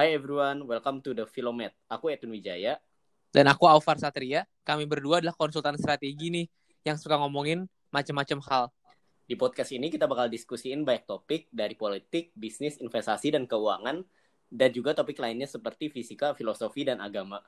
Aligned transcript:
Hi 0.00 0.16
everyone, 0.16 0.64
welcome 0.64 1.04
to 1.04 1.12
the 1.12 1.28
Philomet. 1.28 1.76
Aku 1.84 2.08
Edwin 2.08 2.32
Wijaya. 2.32 2.80
Dan 3.36 3.52
aku 3.52 3.68
Alvar 3.68 4.00
Satria. 4.00 4.48
Kami 4.64 4.88
berdua 4.88 5.20
adalah 5.20 5.36
konsultan 5.36 5.76
strategi 5.76 6.32
nih 6.32 6.48
yang 6.88 6.96
suka 6.96 7.20
ngomongin 7.20 7.68
macam-macam 7.92 8.40
hal. 8.48 8.64
Di 9.28 9.36
podcast 9.36 9.76
ini 9.76 9.92
kita 9.92 10.08
bakal 10.08 10.32
diskusiin 10.32 10.88
banyak 10.88 11.04
topik 11.04 11.52
dari 11.52 11.76
politik, 11.76 12.32
bisnis, 12.32 12.80
investasi, 12.80 13.36
dan 13.36 13.44
keuangan, 13.44 14.00
dan 14.48 14.72
juga 14.72 14.96
topik 14.96 15.20
lainnya 15.20 15.44
seperti 15.44 15.92
fisika, 15.92 16.32
filosofi, 16.32 16.88
dan 16.88 17.04
agama. 17.04 17.44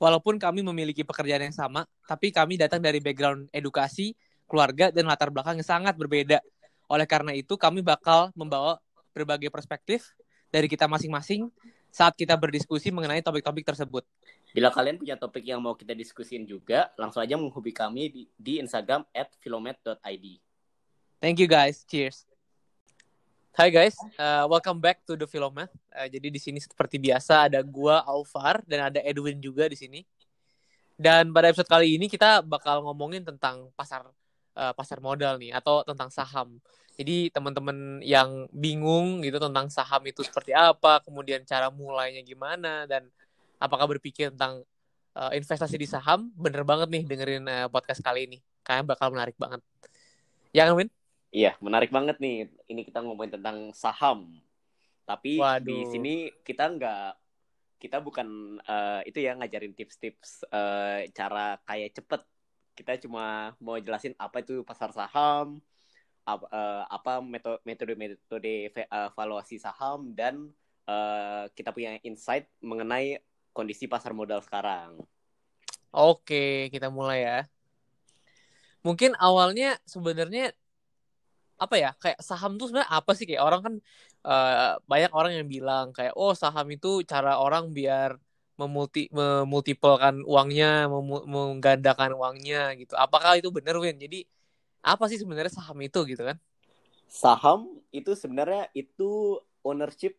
Walaupun 0.00 0.40
kami 0.40 0.64
memiliki 0.64 1.04
pekerjaan 1.04 1.52
yang 1.52 1.52
sama, 1.52 1.84
tapi 2.08 2.32
kami 2.32 2.56
datang 2.56 2.80
dari 2.80 2.96
background 2.96 3.52
edukasi, 3.52 4.16
keluarga, 4.48 4.88
dan 4.88 5.04
latar 5.04 5.28
belakang 5.28 5.60
yang 5.60 5.68
sangat 5.68 5.92
berbeda. 6.00 6.40
Oleh 6.88 7.04
karena 7.04 7.36
itu, 7.36 7.60
kami 7.60 7.84
bakal 7.84 8.32
membawa 8.32 8.80
berbagai 9.12 9.52
perspektif 9.52 10.16
dari 10.54 10.70
kita 10.70 10.86
masing-masing 10.86 11.50
saat 11.94 12.18
kita 12.18 12.34
berdiskusi 12.34 12.90
mengenai 12.90 13.22
topik-topik 13.22 13.62
tersebut. 13.62 14.02
Bila 14.50 14.74
kalian 14.74 14.98
punya 14.98 15.14
topik 15.14 15.46
yang 15.46 15.62
mau 15.62 15.78
kita 15.78 15.94
diskusin 15.94 16.42
juga, 16.42 16.90
langsung 16.98 17.22
aja 17.22 17.38
menghubungi 17.38 17.70
kami 17.70 18.02
di, 18.10 18.22
di 18.34 18.58
Instagram 18.58 19.06
at 19.14 19.30
filomet.id. 19.38 20.26
Thank 21.22 21.38
you 21.38 21.46
guys. 21.46 21.86
Cheers. 21.86 22.26
Hai 23.54 23.70
guys, 23.70 23.94
uh, 24.18 24.50
welcome 24.50 24.82
back 24.82 25.06
to 25.06 25.14
the 25.14 25.30
Filomet. 25.30 25.70
Uh, 25.94 26.10
jadi 26.10 26.26
di 26.26 26.42
sini 26.42 26.58
seperti 26.58 26.98
biasa 26.98 27.46
ada 27.46 27.62
gua 27.62 28.02
Alvar 28.02 28.66
dan 28.66 28.90
ada 28.90 28.98
Edwin 28.98 29.38
juga 29.38 29.70
di 29.70 29.78
sini. 29.78 30.02
Dan 30.98 31.30
pada 31.30 31.54
episode 31.54 31.70
kali 31.70 31.94
ini 31.94 32.10
kita 32.10 32.42
bakal 32.42 32.82
ngomongin 32.82 33.22
tentang 33.22 33.70
pasar 33.78 34.10
uh, 34.56 34.72
pasar 34.72 34.98
modal 35.02 35.36
nih 35.38 35.54
atau 35.54 35.82
tentang 35.82 36.08
saham. 36.08 36.58
Jadi 36.94 37.30
teman-teman 37.34 37.98
yang 38.06 38.46
bingung 38.54 39.18
gitu 39.26 39.42
tentang 39.42 39.66
saham 39.66 40.02
itu 40.06 40.22
seperti 40.22 40.54
apa, 40.54 41.02
kemudian 41.02 41.42
cara 41.42 41.66
mulainya 41.68 42.22
gimana 42.22 42.86
dan 42.86 43.10
apakah 43.58 43.90
berpikir 43.90 44.30
tentang 44.30 44.62
uh, 45.18 45.32
investasi 45.34 45.74
di 45.74 45.90
saham, 45.90 46.30
bener 46.38 46.62
banget 46.62 46.90
nih 46.90 47.02
dengerin 47.02 47.44
uh, 47.50 47.66
podcast 47.66 47.98
kali 47.98 48.30
ini. 48.30 48.38
Kayaknya 48.62 48.84
bakal 48.94 49.08
menarik 49.10 49.36
banget. 49.36 49.60
Ya, 50.54 50.70
Win? 50.70 50.86
Iya, 51.34 51.58
menarik 51.58 51.90
banget 51.90 52.22
nih. 52.22 52.46
Ini 52.70 52.86
kita 52.86 53.02
ngomongin 53.02 53.42
tentang 53.42 53.74
saham. 53.74 54.38
Tapi 55.02 55.36
Waduh. 55.42 55.66
di 55.66 55.78
sini 55.90 56.14
kita 56.46 56.70
nggak, 56.70 57.10
kita 57.82 57.98
bukan 58.00 58.56
uh, 58.62 59.02
itu 59.02 59.18
ya 59.18 59.34
ngajarin 59.34 59.74
tips-tips 59.74 60.46
uh, 60.48 61.02
cara 61.10 61.58
kayak 61.66 61.98
cepet. 61.98 62.22
Kita 62.74 62.98
cuma 62.98 63.54
mau 63.62 63.78
jelasin 63.78 64.12
apa 64.18 64.42
itu 64.42 64.66
pasar 64.66 64.90
saham, 64.90 65.62
apa, 66.26 66.44
uh, 66.50 66.84
apa 66.90 67.22
metode-metode 67.62 68.74
evaluasi 68.74 69.62
saham 69.62 70.10
dan 70.12 70.50
uh, 70.90 71.46
kita 71.54 71.70
punya 71.70 71.96
insight 72.02 72.50
mengenai 72.60 73.22
kondisi 73.54 73.86
pasar 73.86 74.10
modal 74.10 74.42
sekarang. 74.42 74.98
Oke, 75.94 76.74
kita 76.74 76.90
mulai 76.90 77.22
ya. 77.22 77.38
Mungkin 78.82 79.14
awalnya 79.16 79.78
sebenarnya 79.86 80.52
apa 81.54 81.78
ya 81.78 81.94
kayak 82.02 82.18
saham 82.18 82.58
tuh 82.58 82.68
sebenarnya 82.68 82.90
apa 82.90 83.10
sih 83.14 83.24
kayak 83.30 83.44
orang 83.46 83.60
kan 83.62 83.74
uh, 84.26 84.74
banyak 84.90 85.12
orang 85.14 85.32
yang 85.38 85.46
bilang 85.46 85.94
kayak 85.94 86.12
oh 86.18 86.34
saham 86.34 86.66
itu 86.74 87.06
cara 87.06 87.38
orang 87.38 87.70
biar 87.70 88.18
memulti 88.54 89.10
memultiplekan 89.10 90.22
uangnya 90.22 90.86
mem 90.86 91.10
menggandakan 91.26 92.14
uangnya 92.14 92.74
gitu. 92.78 92.94
Apakah 92.94 93.38
itu 93.38 93.50
benar 93.50 93.74
Win? 93.82 93.98
Jadi 93.98 94.26
apa 94.84 95.08
sih 95.10 95.18
sebenarnya 95.18 95.52
saham 95.52 95.78
itu 95.82 96.00
gitu 96.06 96.22
kan? 96.22 96.38
Saham 97.10 97.82
itu 97.90 98.14
sebenarnya 98.14 98.70
itu 98.76 99.40
ownership 99.66 100.18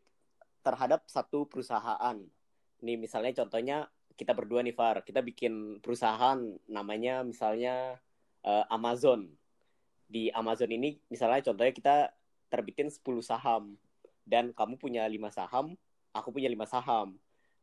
terhadap 0.66 1.06
satu 1.08 1.46
perusahaan. 1.46 2.18
Nih 2.82 2.98
misalnya 2.98 3.32
contohnya 3.44 3.88
kita 4.16 4.32
berdua 4.32 4.64
nih 4.64 4.76
Far. 4.76 5.04
Kita 5.06 5.22
bikin 5.22 5.80
perusahaan 5.80 6.40
namanya 6.68 7.22
misalnya 7.22 8.00
uh, 8.44 8.66
Amazon. 8.72 9.30
Di 10.06 10.32
Amazon 10.34 10.72
ini 10.72 11.00
misalnya 11.12 11.44
contohnya 11.46 11.74
kita 11.76 11.96
terbitin 12.50 12.90
10 12.92 13.04
saham. 13.24 13.76
Dan 14.26 14.58
kamu 14.58 14.82
punya 14.82 15.06
5 15.06 15.22
saham, 15.30 15.78
aku 16.10 16.34
punya 16.34 16.50
5 16.50 16.66
saham. 16.66 17.14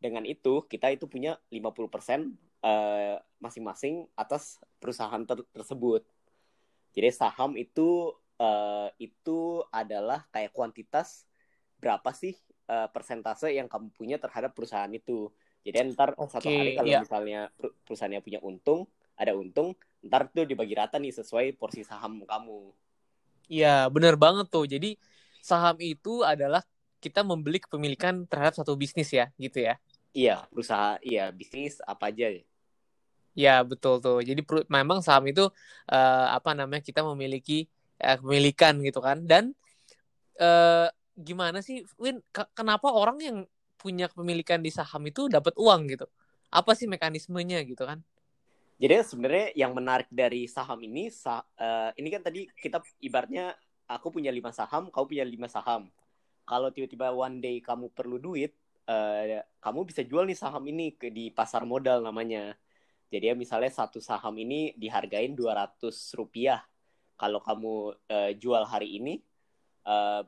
Dengan 0.02 0.26
itu 0.26 0.66
kita 0.66 0.90
itu 0.90 1.06
punya 1.06 1.38
50% 1.54 2.34
uh, 2.66 3.22
masing-masing 3.38 4.10
atas 4.18 4.58
perusahaan 4.82 5.22
ter 5.22 5.46
tersebut. 5.54 6.02
Jadi 6.92 7.08
saham 7.14 7.54
itu 7.54 8.10
uh, 8.42 8.90
itu 8.98 9.62
adalah 9.70 10.26
kayak 10.34 10.50
kuantitas 10.50 11.24
berapa 11.78 12.10
sih 12.10 12.34
uh, 12.66 12.90
persentase 12.90 13.54
yang 13.54 13.70
kamu 13.70 13.94
punya 13.94 14.16
terhadap 14.18 14.54
perusahaan 14.58 14.90
itu. 14.90 15.30
Jadi 15.62 15.94
ntar 15.94 16.18
okay, 16.18 16.30
satu 16.30 16.48
hari 16.50 16.70
kalau 16.74 16.90
yeah. 16.90 17.02
misalnya 17.06 17.40
perusahaannya 17.86 18.22
punya 18.22 18.40
untung, 18.42 18.90
ada 19.14 19.32
untung, 19.38 19.78
ntar 20.02 20.26
tuh 20.34 20.42
dibagi 20.42 20.74
rata 20.74 20.98
nih 20.98 21.14
sesuai 21.14 21.54
porsi 21.54 21.86
saham 21.86 22.26
kamu. 22.26 22.74
Iya, 23.46 23.86
bener 23.90 24.18
banget 24.18 24.50
tuh. 24.50 24.66
Jadi 24.66 24.98
saham 25.38 25.78
itu 25.78 26.26
adalah 26.26 26.66
kita 27.02 27.26
membeli 27.26 27.58
kepemilikan 27.62 28.26
terhadap 28.26 28.58
satu 28.58 28.74
bisnis 28.74 29.10
ya, 29.10 29.30
gitu 29.38 29.62
ya? 29.62 29.78
Iya, 30.12 30.44
perusahaan, 30.52 31.00
iya 31.00 31.32
bisnis 31.32 31.80
apa 31.84 32.12
aja 32.12 32.28
ya. 32.28 32.44
Ya 33.32 33.56
betul 33.64 33.96
tuh. 34.04 34.20
Jadi 34.20 34.44
memang 34.68 35.00
saham 35.00 35.24
itu 35.24 35.48
uh, 35.88 36.26
apa 36.36 36.52
namanya 36.52 36.84
kita 36.84 37.00
memiliki 37.00 37.64
uh, 38.04 38.20
kepemilikan 38.20 38.76
gitu 38.84 39.00
kan. 39.00 39.24
Dan 39.24 39.56
uh, 40.36 40.88
gimana 41.16 41.64
sih, 41.64 41.80
Win? 41.96 42.20
Kenapa 42.52 42.92
orang 42.92 43.18
yang 43.24 43.38
punya 43.80 44.12
kepemilikan 44.12 44.60
di 44.60 44.68
saham 44.68 45.00
itu 45.08 45.32
dapat 45.32 45.56
uang 45.56 45.88
gitu? 45.88 46.04
Apa 46.52 46.76
sih 46.76 46.84
mekanismenya 46.84 47.64
gitu 47.64 47.88
kan? 47.88 48.04
Jadi 48.76 49.00
sebenarnya 49.00 49.46
yang 49.56 49.72
menarik 49.72 50.10
dari 50.12 50.44
saham 50.44 50.76
ini, 50.84 51.08
sah, 51.08 51.40
uh, 51.56 51.90
ini 51.96 52.08
kan 52.12 52.20
tadi 52.20 52.44
kita 52.52 52.84
ibaratnya 53.00 53.56
aku 53.88 54.12
punya 54.12 54.28
lima 54.28 54.52
saham, 54.52 54.92
kau 54.92 55.08
punya 55.08 55.24
lima 55.24 55.48
saham. 55.48 55.88
Kalau 56.44 56.68
tiba-tiba 56.68 57.14
one 57.14 57.38
day 57.38 57.62
kamu 57.62 57.88
perlu 57.94 58.18
duit, 58.18 58.52
uh, 58.88 59.42
kamu 59.62 59.80
bisa 59.86 60.02
jual 60.02 60.26
nih 60.26 60.38
saham 60.38 60.64
ini 60.66 60.94
ke 60.96 61.10
di 61.12 61.30
pasar 61.30 61.62
modal 61.66 62.02
namanya. 62.02 62.56
Jadi 63.12 63.28
ya 63.28 63.34
misalnya 63.36 63.68
satu 63.68 64.00
saham 64.00 64.32
ini 64.40 64.72
dihargain 64.74 65.36
200 65.36 65.92
rupiah. 66.16 66.64
Kalau 67.20 67.38
kamu 67.44 67.74
uh, 68.08 68.30
jual 68.34 68.64
hari 68.64 68.98
ini, 68.98 69.20
uh, 69.84 70.24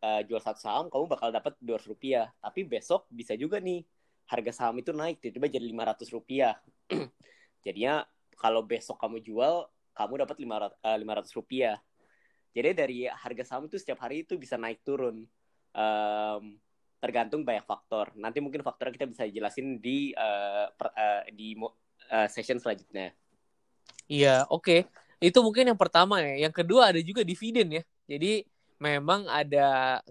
uh, 0.00 0.22
jual 0.24 0.40
satu 0.40 0.58
saham, 0.58 0.84
kamu 0.88 1.04
bakal 1.06 1.28
dapat 1.28 1.54
200 1.60 1.92
rupiah. 1.92 2.32
Tapi 2.40 2.64
besok 2.64 3.04
bisa 3.12 3.36
juga 3.36 3.60
nih 3.60 3.84
harga 4.26 4.50
saham 4.64 4.80
itu 4.82 4.90
naik 4.90 5.22
tiba-tiba 5.22 5.60
jadi 5.60 5.66
500 5.70 6.16
rupiah. 6.16 6.54
Jadinya 7.64 8.02
kalau 8.34 8.64
besok 8.64 8.96
kamu 8.96 9.20
jual, 9.20 9.68
kamu 9.92 10.24
dapat 10.24 10.36
500, 10.40 10.72
uh, 10.82 11.36
rupiah. 11.36 11.76
Jadi 12.56 12.72
dari 12.72 12.98
harga 13.04 13.44
saham 13.44 13.68
itu 13.68 13.76
setiap 13.76 14.00
hari 14.00 14.24
itu 14.24 14.40
bisa 14.40 14.56
naik 14.56 14.80
turun. 14.80 15.28
Um, 15.76 16.56
tergantung 17.06 17.46
banyak 17.46 17.62
faktor. 17.62 18.10
Nanti 18.18 18.42
mungkin 18.42 18.66
faktornya 18.66 18.98
kita 18.98 19.06
bisa 19.06 19.22
jelasin 19.30 19.78
di 19.78 20.10
uh, 20.18 20.66
per, 20.74 20.90
uh, 20.90 21.22
di 21.30 21.54
uh, 21.54 22.26
session 22.26 22.58
selanjutnya. 22.58 23.14
Iya, 24.10 24.42
oke. 24.50 24.66
Okay. 24.66 24.80
Itu 25.22 25.40
mungkin 25.46 25.70
yang 25.70 25.78
pertama 25.78 26.18
ya. 26.18 26.50
Yang 26.50 26.66
kedua 26.66 26.90
ada 26.90 26.98
juga 26.98 27.22
dividen 27.22 27.78
ya. 27.78 27.82
Jadi 28.10 28.42
memang 28.82 29.30
ada 29.30 30.02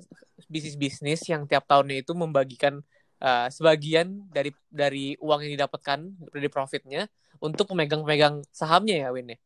bisnis-bisnis 0.48 1.22
yang 1.28 1.46
tiap 1.46 1.68
tahunnya 1.68 2.02
itu 2.02 2.16
membagikan 2.16 2.82
uh, 3.22 3.48
sebagian 3.52 4.26
dari 4.32 4.56
dari 4.72 5.14
uang 5.22 5.46
yang 5.46 5.54
didapatkan 5.60 6.00
dari 6.34 6.50
profitnya 6.50 7.06
untuk 7.38 7.70
pemegang-pemegang 7.72 8.42
sahamnya 8.50 9.06
ya 9.06 9.10
Win 9.12 9.36
ya. 9.36 9.40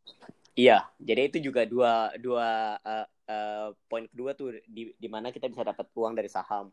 Iya, 0.59 0.77
jadi 0.99 1.21
itu 1.31 1.37
juga 1.51 1.63
dua 1.63 2.11
dua 2.19 2.75
uh, 2.83 3.07
uh, 3.07 3.67
poin 3.87 4.03
kedua 4.11 4.35
tuh 4.35 4.59
di 4.67 4.91
di 4.91 5.07
mana 5.07 5.31
kita 5.31 5.47
bisa 5.47 5.63
dapat 5.63 5.87
uang 5.95 6.13
dari 6.19 6.27
saham. 6.27 6.67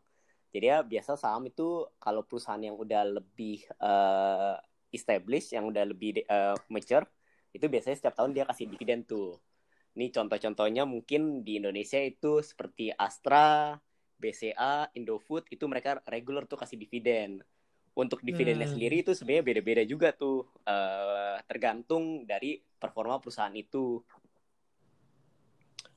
Jadi 0.51 0.65
ya 0.65 0.79
biasa 0.81 1.19
saham 1.19 1.47
itu 1.47 1.85
kalau 1.99 2.23
perusahaan 2.23 2.61
yang 2.61 2.79
udah 2.79 3.03
lebih 3.19 3.67
uh, 3.83 4.55
established, 4.89 5.51
yang 5.51 5.67
udah 5.67 5.83
lebih 5.83 6.23
uh, 6.27 6.55
mature, 6.71 7.05
itu 7.51 7.65
biasanya 7.67 7.97
setiap 7.99 8.15
tahun 8.15 8.31
dia 8.33 8.47
kasih 8.47 8.71
dividen 8.71 9.03
tuh. 9.03 9.37
Ini 9.97 10.13
contoh-contohnya 10.13 10.85
mungkin 10.85 11.41
di 11.41 11.57
Indonesia 11.57 11.97
itu 11.97 12.39
seperti 12.45 12.93
Astra, 12.93 13.75
BCA, 14.17 14.93
Indofood 14.93 15.49
itu 15.49 15.65
mereka 15.65 16.01
regular 16.05 16.45
tuh 16.45 16.57
kasih 16.57 16.77
dividen 16.77 17.41
untuk 17.97 18.21
dividennya 18.21 18.69
hmm. 18.69 18.77
sendiri 18.77 19.01
itu 19.01 19.17
sebenarnya 19.17 19.43
beda-beda 19.45 19.83
juga 19.89 20.13
tuh 20.13 20.45
uh, 20.69 21.41
tergantung 21.49 22.29
dari 22.29 22.61
performa 22.77 23.17
perusahaan 23.17 23.53
itu. 23.57 23.97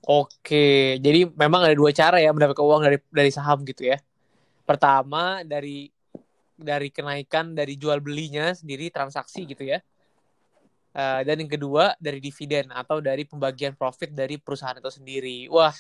Oke, 0.09 0.97
jadi 0.97 1.29
memang 1.29 1.69
ada 1.69 1.77
dua 1.77 1.93
cara 1.93 2.17
ya 2.17 2.33
mendapatkan 2.33 2.65
uang 2.65 2.89
dari 2.89 2.97
dari 3.13 3.29
saham 3.29 3.61
gitu 3.69 3.85
ya. 3.85 4.01
Pertama 4.71 5.43
dari 5.43 5.91
dari 6.55 6.95
kenaikan 6.95 7.59
dari 7.59 7.75
jual 7.75 7.99
belinya 7.99 8.55
sendiri 8.55 8.87
transaksi 8.95 9.43
gitu 9.43 9.67
ya. 9.67 9.83
Uh, 10.91 11.27
dan 11.27 11.43
yang 11.43 11.51
kedua 11.51 11.99
dari 11.99 12.23
dividen 12.23 12.71
atau 12.71 13.03
dari 13.03 13.27
pembagian 13.27 13.75
profit 13.75 14.15
dari 14.15 14.39
perusahaan 14.39 14.79
itu 14.79 14.91
sendiri. 14.95 15.51
Wah, 15.51 15.75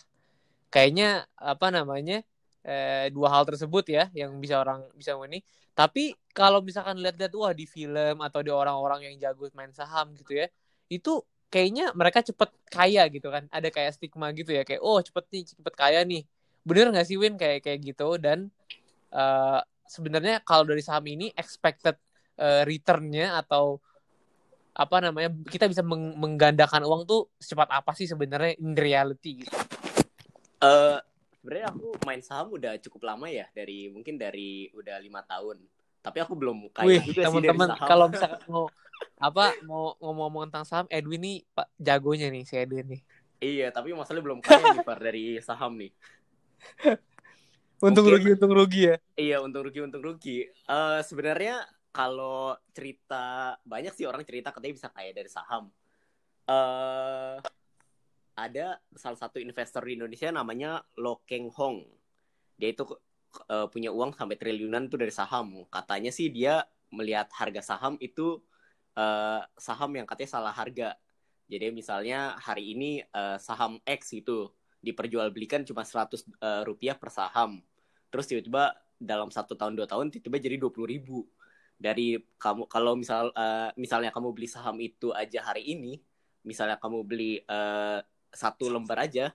kayaknya 0.75 1.23
apa 1.39 1.71
namanya 1.71 2.27
eh, 2.67 3.07
dua 3.15 3.31
hal 3.31 3.47
tersebut 3.47 3.85
ya 3.91 4.11
yang 4.11 4.35
bisa 4.43 4.59
orang 4.59 4.83
bisa 4.99 5.15
ini. 5.23 5.39
Tapi 5.75 6.19
kalau 6.35 6.59
misalkan 6.59 6.99
lihat-lihat 6.99 7.33
wah 7.39 7.55
di 7.55 7.71
film 7.71 8.19
atau 8.27 8.43
di 8.43 8.51
orang-orang 8.51 9.07
yang 9.07 9.15
jago 9.23 9.47
main 9.55 9.71
saham 9.71 10.13
gitu 10.19 10.35
ya, 10.35 10.47
itu 10.91 11.23
kayaknya 11.47 11.95
mereka 11.95 12.27
cepet 12.27 12.51
kaya 12.71 13.07
gitu 13.07 13.31
kan. 13.31 13.47
Ada 13.55 13.71
kayak 13.71 13.95
stigma 13.99 14.35
gitu 14.35 14.51
ya 14.51 14.67
kayak 14.67 14.83
oh 14.83 14.99
cepet 14.99 15.25
nih 15.31 15.43
cepet 15.55 15.75
kaya 15.79 16.01
nih. 16.03 16.23
Bener 16.67 16.91
nggak 16.91 17.07
sih 17.07 17.17
Win 17.19 17.39
kayak 17.39 17.65
kayak 17.67 17.81
gitu 17.87 18.19
dan 18.21 18.51
uh, 19.15 19.61
sebenarnya 19.87 20.43
kalau 20.47 20.67
dari 20.67 20.83
saham 20.83 21.05
ini 21.11 21.35
expected 21.35 21.99
uh, 22.39 22.63
returnnya 22.63 23.39
atau 23.43 23.83
apa 24.71 25.03
namanya 25.03 25.35
kita 25.51 25.67
bisa 25.67 25.83
meng 25.83 26.15
menggandakan 26.15 26.87
uang 26.87 27.03
tuh 27.05 27.27
secepat 27.43 27.69
apa 27.75 27.91
sih 27.99 28.07
sebenarnya 28.07 28.55
in 28.63 28.79
reality 28.79 29.43
gitu? 29.43 29.57
Uh, 30.63 31.03
sebenarnya 31.43 31.75
aku 31.75 31.87
main 32.07 32.23
saham 32.23 32.55
udah 32.55 32.79
cukup 32.79 33.11
lama 33.11 33.27
ya 33.27 33.51
dari 33.51 33.91
mungkin 33.91 34.15
dari 34.15 34.71
udah 34.73 34.97
lima 35.03 35.27
tahun. 35.27 35.59
Tapi 36.01 36.19
aku 36.23 36.33
belum 36.33 36.73
kaya 36.73 36.97
Wih, 36.97 37.03
juga 37.13 37.29
teman-teman 37.29 37.69
kalau 37.85 38.07
misalkan 38.09 38.41
mau 38.53 38.67
apa 39.21 39.53
mau 39.69 39.97
ngomong-ngomong 40.01 40.49
tentang 40.49 40.65
saham 40.65 40.87
Edwin 40.89 41.21
nih 41.21 41.37
pak 41.53 41.69
jagonya 41.77 42.33
nih 42.33 42.45
si 42.47 42.55
Edwin 42.57 42.87
nih. 42.89 43.03
Iya 43.41 43.69
tapi 43.75 43.93
masalahnya 43.93 44.25
belum 44.25 44.41
kaya 44.41 44.81
nih 44.81 44.87
par 44.87 45.01
dari 45.01 45.41
saham 45.41 45.77
nih 45.77 45.93
untung 47.81 48.05
Mungkin, 48.07 48.21
rugi 48.21 48.31
untung 48.37 48.53
rugi 48.53 48.81
ya 48.85 48.97
iya 49.17 49.37
untung 49.41 49.63
rugi 49.65 49.81
untung 49.81 50.05
rugi 50.05 50.49
uh, 50.69 51.01
sebenarnya 51.01 51.65
kalau 51.91 52.55
cerita 52.71 53.57
banyak 53.67 53.93
sih 53.97 54.07
orang 54.07 54.23
cerita 54.23 54.55
katanya 54.55 54.75
bisa 54.77 54.89
kaya 54.93 55.11
dari 55.11 55.31
saham 55.33 55.73
uh, 56.47 57.41
ada 58.41 58.81
salah 58.97 59.19
satu 59.21 59.37
investor 59.37 59.85
di 59.85 60.01
Indonesia 60.01 60.33
namanya 60.33 60.81
Lo 60.97 61.21
Keng 61.29 61.53
Hong. 61.53 61.85
Dia 62.57 62.73
itu 62.73 62.89
uh, 62.89 63.69
punya 63.69 63.93
uang 63.93 64.17
sampai 64.17 64.41
triliunan 64.41 64.89
tuh 64.89 65.05
dari 65.05 65.13
saham. 65.13 65.69
Katanya 65.69 66.09
sih 66.09 66.33
dia 66.33 66.65
melihat 66.91 67.29
harga 67.37 67.61
saham 67.61 68.01
itu 68.01 68.41
uh, 68.97 69.45
saham 69.61 69.93
yang 69.93 70.09
katanya 70.09 70.41
salah 70.41 70.55
harga. 70.57 70.97
Jadi 71.51 71.75
misalnya 71.75 72.39
hari 72.41 72.73
ini 72.73 73.03
uh, 73.13 73.37
saham 73.37 73.83
X 73.85 74.17
itu 74.17 74.49
diperjualbelikan 74.81 75.67
cuma 75.69 75.85
100 75.85 76.25
uh, 76.41 76.63
rupiah 76.65 76.97
per 76.97 77.13
saham. 77.13 77.61
Terus 78.11 78.27
tiba-tiba 78.29 78.75
dalam 79.01 79.33
satu 79.33 79.57
tahun 79.57 79.79
dua 79.79 79.89
tahun 79.89 80.13
tiba-tiba 80.13 80.39
jadi 80.39 80.57
20 80.61 80.93
ribu. 80.93 81.25
Dari 81.81 82.21
kamu 82.37 82.69
kalau 82.69 82.93
misal 82.93 83.33
uh, 83.33 83.73
misalnya 83.81 84.13
kamu 84.13 84.37
beli 84.37 84.45
saham 84.51 84.77
itu 84.85 85.17
aja 85.17 85.41
hari 85.41 85.65
ini, 85.65 85.97
misalnya 86.45 86.77
kamu 86.77 87.09
beli 87.09 87.41
uh, 87.49 88.05
satu 88.31 88.69
lembar 88.69 89.09
aja 89.09 89.33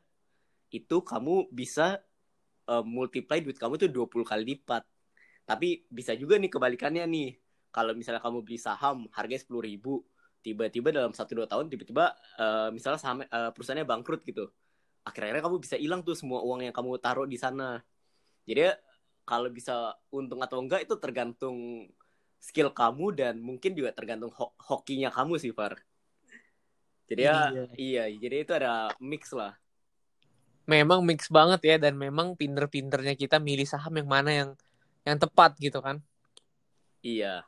itu 0.69 1.01
kamu 1.01 1.49
bisa 1.49 2.03
uh, 2.69 2.83
multiply 2.85 3.39
duit 3.41 3.57
kamu 3.57 3.81
tuh 3.81 3.89
20 3.89 4.21
kali 4.27 4.43
lipat. 4.55 4.83
Tapi 5.45 5.85
bisa 5.89 6.13
juga 6.17 6.37
nih 6.37 6.49
kebalikannya 6.49 7.05
nih. 7.05 7.29
Kalau 7.73 7.91
misalnya 7.91 8.23
kamu 8.23 8.45
beli 8.45 8.59
saham 8.61 9.05
harganya 9.11 9.41
sepuluh 9.43 9.65
ribu, 9.65 10.05
tiba-tiba 10.45 10.93
dalam 10.93 11.11
satu 11.11 11.33
dua 11.33 11.47
tahun 11.49 11.67
tiba-tiba 11.67 12.13
uh, 12.39 12.69
misalnya 12.69 13.01
saham 13.01 13.25
uh, 13.25 13.51
perusahaannya 13.51 13.85
bangkrut 13.89 14.21
gitu. 14.21 14.53
Akhirnya 15.05 15.41
kamu 15.41 15.61
bisa 15.61 15.75
hilang 15.77 16.01
tuh 16.01 16.17
semua 16.17 16.41
uang 16.41 16.65
yang 16.65 16.73
kamu 16.73 16.97
taruh 16.97 17.25
di 17.25 17.37
sana. 17.37 17.81
Jadi 18.45 18.77
kalau 19.25 19.49
bisa 19.49 19.97
untung 20.13 20.39
atau 20.45 20.61
enggak 20.61 20.85
itu 20.85 20.95
tergantung 21.01 21.89
skill 22.37 22.69
kamu 22.69 23.05
dan 23.17 23.41
mungkin 23.41 23.73
juga 23.73 23.89
tergantung 23.89 24.29
ho 24.37 24.53
hokinya 24.61 25.09
kamu 25.09 25.41
sih 25.41 25.49
Far. 25.49 25.81
Jadi 27.05 27.21
ya 27.21 27.53
iya. 27.53 27.65
iya, 27.77 28.03
jadi 28.17 28.35
itu 28.45 28.51
ada 28.53 28.89
mix 29.01 29.33
lah. 29.33 29.53
Memang 30.65 31.05
mix 31.05 31.29
banget 31.29 31.61
ya 31.61 31.75
dan 31.77 31.93
memang 31.93 32.33
pinter-pinternya 32.33 33.13
kita 33.13 33.37
milih 33.37 33.69
saham 33.69 33.93
yang 33.97 34.09
mana 34.09 34.31
yang 34.33 34.49
yang 35.05 35.17
tepat 35.21 35.53
gitu 35.61 35.81
kan. 35.81 36.01
Iya. 37.05 37.45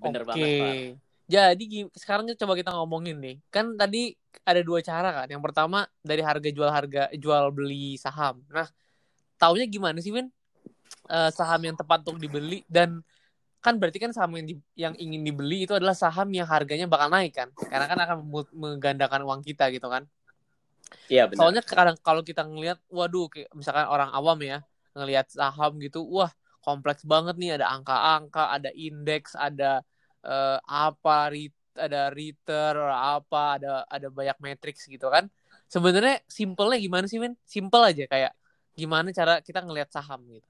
Bener 0.00 0.24
Oke. 0.24 0.28
banget, 0.32 0.48
Pak. 0.56 0.74
Jadi 1.26 1.64
sekarang 1.92 2.24
coba 2.32 2.52
kita 2.56 2.72
ngomongin 2.72 3.20
nih. 3.20 3.36
Kan 3.52 3.76
tadi 3.76 4.16
ada 4.48 4.64
dua 4.64 4.80
cara 4.80 5.12
kan. 5.12 5.28
Yang 5.28 5.42
pertama 5.44 5.84
dari 6.00 6.24
harga 6.24 6.48
jual 6.48 6.70
harga 6.72 7.12
jual 7.12 7.44
beli 7.52 8.00
saham. 8.00 8.40
Nah, 8.48 8.68
taunya 9.36 9.66
gimana 9.68 10.00
sih, 10.00 10.12
Win? 10.12 10.28
Uh, 11.06 11.30
saham 11.30 11.62
yang 11.62 11.78
tepat 11.78 12.02
untuk 12.02 12.18
dibeli 12.18 12.66
dan 12.66 12.98
kan 13.62 13.78
berarti 13.78 13.98
kan 13.98 14.10
saham 14.10 14.34
yang, 14.38 14.46
di, 14.46 14.54
yang 14.78 14.94
ingin 14.94 15.22
dibeli 15.22 15.66
itu 15.66 15.74
adalah 15.74 15.94
saham 15.94 16.30
yang 16.30 16.46
harganya 16.46 16.86
bakal 16.86 17.10
naik 17.10 17.34
kan? 17.34 17.50
Karena 17.54 17.86
kan 17.90 17.98
akan 17.98 18.16
menggandakan 18.54 19.22
uang 19.26 19.42
kita 19.42 19.70
gitu 19.74 19.86
kan? 19.90 20.06
Iya 21.10 21.26
benar. 21.26 21.38
Soalnya 21.38 21.62
kadang 21.66 21.98
kalau 21.98 22.22
kita 22.22 22.46
ngelihat 22.46 22.78
waduh 22.90 23.26
kayak 23.26 23.50
misalkan 23.58 23.90
orang 23.90 24.10
awam 24.14 24.38
ya 24.42 24.62
ngelihat 24.94 25.26
saham 25.34 25.82
gitu 25.82 26.06
wah 26.06 26.30
kompleks 26.62 27.02
banget 27.02 27.34
nih. 27.38 27.58
Ada 27.58 27.66
angka-angka 27.74 28.54
ada 28.54 28.70
indeks 28.70 29.34
ada 29.34 29.82
uh, 30.22 30.58
apa 30.62 31.34
rit 31.34 31.54
ada 31.74 32.08
return 32.14 32.88
apa 32.88 33.60
ada 33.60 33.72
ada 33.90 34.06
banyak 34.10 34.38
matrix 34.38 34.86
gitu 34.86 35.10
kan? 35.10 35.26
Sebenarnya 35.66 36.22
simpelnya 36.30 36.78
gimana 36.78 37.10
sih 37.10 37.18
men 37.18 37.34
simple 37.42 37.82
aja 37.82 38.06
kayak 38.06 38.32
gimana 38.76 39.08
cara 39.10 39.40
kita 39.40 39.64
ngelihat 39.64 39.90
saham 39.90 40.20
gitu? 40.28 40.46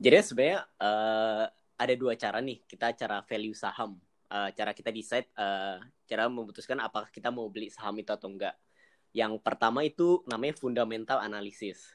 Jadi 0.00 0.16
sebenarnya 0.24 0.60
uh, 0.80 1.46
ada 1.78 1.94
dua 1.94 2.16
cara 2.16 2.40
nih. 2.40 2.64
Kita 2.64 2.90
cara 2.96 3.20
value 3.22 3.54
saham. 3.54 4.00
Uh, 4.32 4.50
cara 4.56 4.74
kita 4.74 4.90
decide 4.90 5.30
uh, 5.38 5.78
cara 6.08 6.26
memutuskan 6.26 6.80
apakah 6.82 7.12
kita 7.12 7.28
mau 7.30 7.46
beli 7.52 7.70
saham 7.70 7.94
itu 8.00 8.10
atau 8.10 8.32
enggak. 8.32 8.56
Yang 9.14 9.38
pertama 9.44 9.86
itu 9.86 10.26
namanya 10.26 10.58
fundamental 10.58 11.22
analysis. 11.22 11.94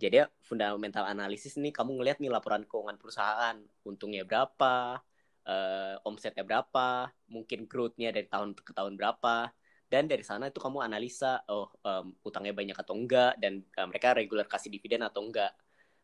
Jadi 0.00 0.26
fundamental 0.42 1.06
analysis 1.06 1.54
ini 1.60 1.70
kamu 1.70 2.02
ngelihat 2.02 2.18
nih 2.18 2.32
laporan 2.32 2.66
keuangan 2.66 2.98
perusahaan. 2.98 3.56
Untungnya 3.86 4.26
berapa 4.26 4.98
uh, 5.46 5.96
omsetnya 6.08 6.42
berapa 6.42 7.10
mungkin 7.30 7.66
growth-nya 7.70 8.10
dari 8.10 8.26
tahun 8.26 8.54
ke 8.58 8.72
tahun 8.74 8.94
berapa 8.98 9.50
dan 9.88 10.04
dari 10.04 10.20
sana 10.20 10.52
itu 10.52 10.60
kamu 10.60 10.84
analisa 10.84 11.40
oh 11.48 11.72
um, 11.80 12.12
utangnya 12.24 12.52
banyak 12.52 12.76
atau 12.76 12.94
enggak 12.94 13.40
dan 13.40 13.64
uh, 13.80 13.88
mereka 13.88 14.12
regular 14.12 14.44
kasih 14.44 14.68
dividen 14.68 15.00
atau 15.00 15.24
enggak 15.24 15.52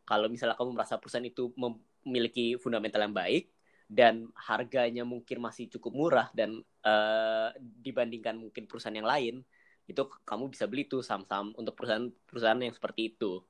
kalau 0.08 0.28
misalnya 0.28 0.56
kamu 0.56 0.72
merasa 0.76 0.96
perusahaan 0.96 1.25
itu 1.25 1.52
memiliki 1.56 2.56
fundamental 2.56 3.04
yang 3.04 3.16
baik 3.16 3.52
dan 3.84 4.32
harganya 4.32 5.04
mungkin 5.04 5.44
masih 5.44 5.69
cukup 5.69 5.92
murah 5.92 6.28
dan 6.32 6.64
uh, 6.84 7.52
dibandingkan 7.60 8.40
mungkin 8.40 8.64
perusahaan 8.64 8.96
yang 8.96 9.08
lain 9.08 9.44
itu 9.84 10.00
kamu 10.25 10.48
bisa 10.48 10.64
beli 10.64 10.88
tuh 10.88 11.04
saham-saham 11.04 11.52
untuk 11.60 11.76
perusahaan-perusahaan 11.76 12.60
yang 12.64 12.72
seperti 12.72 13.12
itu 13.12 13.44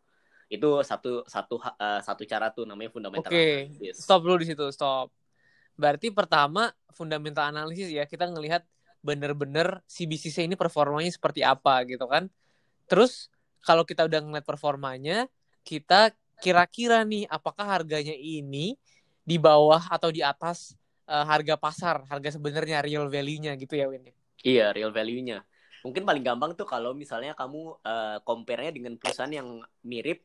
itu 0.51 0.69
satu 0.85 1.25
satu 1.25 1.57
uh, 1.63 2.01
satu 2.03 2.23
cara 2.27 2.51
tuh 2.53 2.69
namanya 2.69 2.91
fundamental 2.93 3.31
Oke, 3.31 3.71
okay. 3.71 3.95
stop 3.97 4.21
dulu 4.23 4.45
di 4.45 4.47
situ, 4.53 4.67
stop. 4.75 5.09
Berarti 5.75 6.13
pertama 6.13 6.71
fundamental 6.93 7.49
analisis 7.51 7.91
ya, 7.91 8.05
kita 8.05 8.29
ngelihat 8.29 8.63
bener-bener 9.05 9.85
si 9.85 10.09
bisnisnya 10.09 10.49
ini 10.49 10.57
performanya 10.57 11.13
seperti 11.13 11.45
apa 11.45 11.85
gitu 11.85 12.09
kan. 12.09 12.33
Terus 12.89 13.29
kalau 13.61 13.85
kita 13.85 14.09
udah 14.09 14.21
ngeliat 14.25 14.47
performanya, 14.49 15.29
kita 15.61 16.17
kira-kira 16.41 17.05
nih 17.05 17.29
apakah 17.29 17.69
harganya 17.69 18.17
ini 18.17 18.81
di 19.25 19.37
bawah 19.37 19.81
atau 19.93 20.09
di 20.09 20.25
atas 20.25 20.73
uh, 21.09 21.25
harga 21.25 21.57
pasar, 21.61 22.05
harga 22.09 22.37
sebenarnya 22.37 22.81
real 22.81 23.09
value-nya 23.13 23.53
gitu 23.61 23.77
ya 23.77 23.89
Win? 23.89 24.09
Iya, 24.45 24.73
real 24.73 24.93
value-nya. 24.93 25.45
Mungkin 25.85 26.09
paling 26.09 26.25
gampang 26.25 26.57
tuh 26.57 26.65
kalau 26.65 26.97
misalnya 26.97 27.37
kamu 27.37 27.77
uh, 27.85 28.19
compare-nya 28.25 28.73
dengan 28.73 28.97
perusahaan 28.97 29.33
yang 29.33 29.61
mirip 29.85 30.25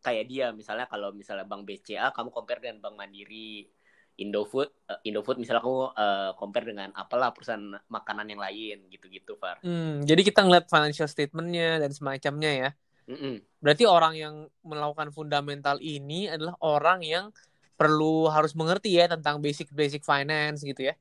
kayak 0.00 0.24
dia. 0.28 0.46
Misalnya 0.52 0.88
kalau 0.88 1.12
misalnya 1.12 1.44
Bank 1.44 1.68
BCA, 1.68 2.12
kamu 2.12 2.28
compare 2.32 2.60
dengan 2.64 2.80
Bank 2.84 2.96
Mandiri, 2.96 3.68
Indofood, 4.16 4.72
uh, 4.88 5.00
Indofood 5.04 5.36
misalnya 5.36 5.60
kamu 5.60 5.92
uh, 5.92 6.30
compare 6.40 6.64
dengan 6.64 6.88
apalah 6.96 7.36
perusahaan 7.36 7.76
makanan 7.92 8.32
yang 8.32 8.40
lain 8.40 8.88
gitu-gitu, 8.88 9.36
Far. 9.36 9.60
Hmm, 9.60 10.00
jadi 10.08 10.24
kita 10.24 10.40
ngeliat 10.40 10.72
financial 10.72 11.04
statement-nya 11.04 11.76
dan 11.84 11.92
semacamnya 11.92 12.52
ya. 12.52 12.70
Mm 13.06 13.16
-mm. 13.16 13.34
Berarti 13.62 13.84
orang 13.86 14.14
yang 14.18 14.34
melakukan 14.64 15.12
fundamental 15.12 15.78
ini 15.78 16.26
adalah 16.26 16.56
orang 16.64 17.04
yang 17.04 17.30
perlu 17.76 18.26
harus 18.32 18.56
mengerti 18.56 18.96
ya 18.96 19.06
tentang 19.06 19.38
basic-basic 19.38 20.00
finance 20.02 20.64
gitu 20.64 20.90
ya. 20.90 20.94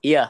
Iya. 0.00 0.24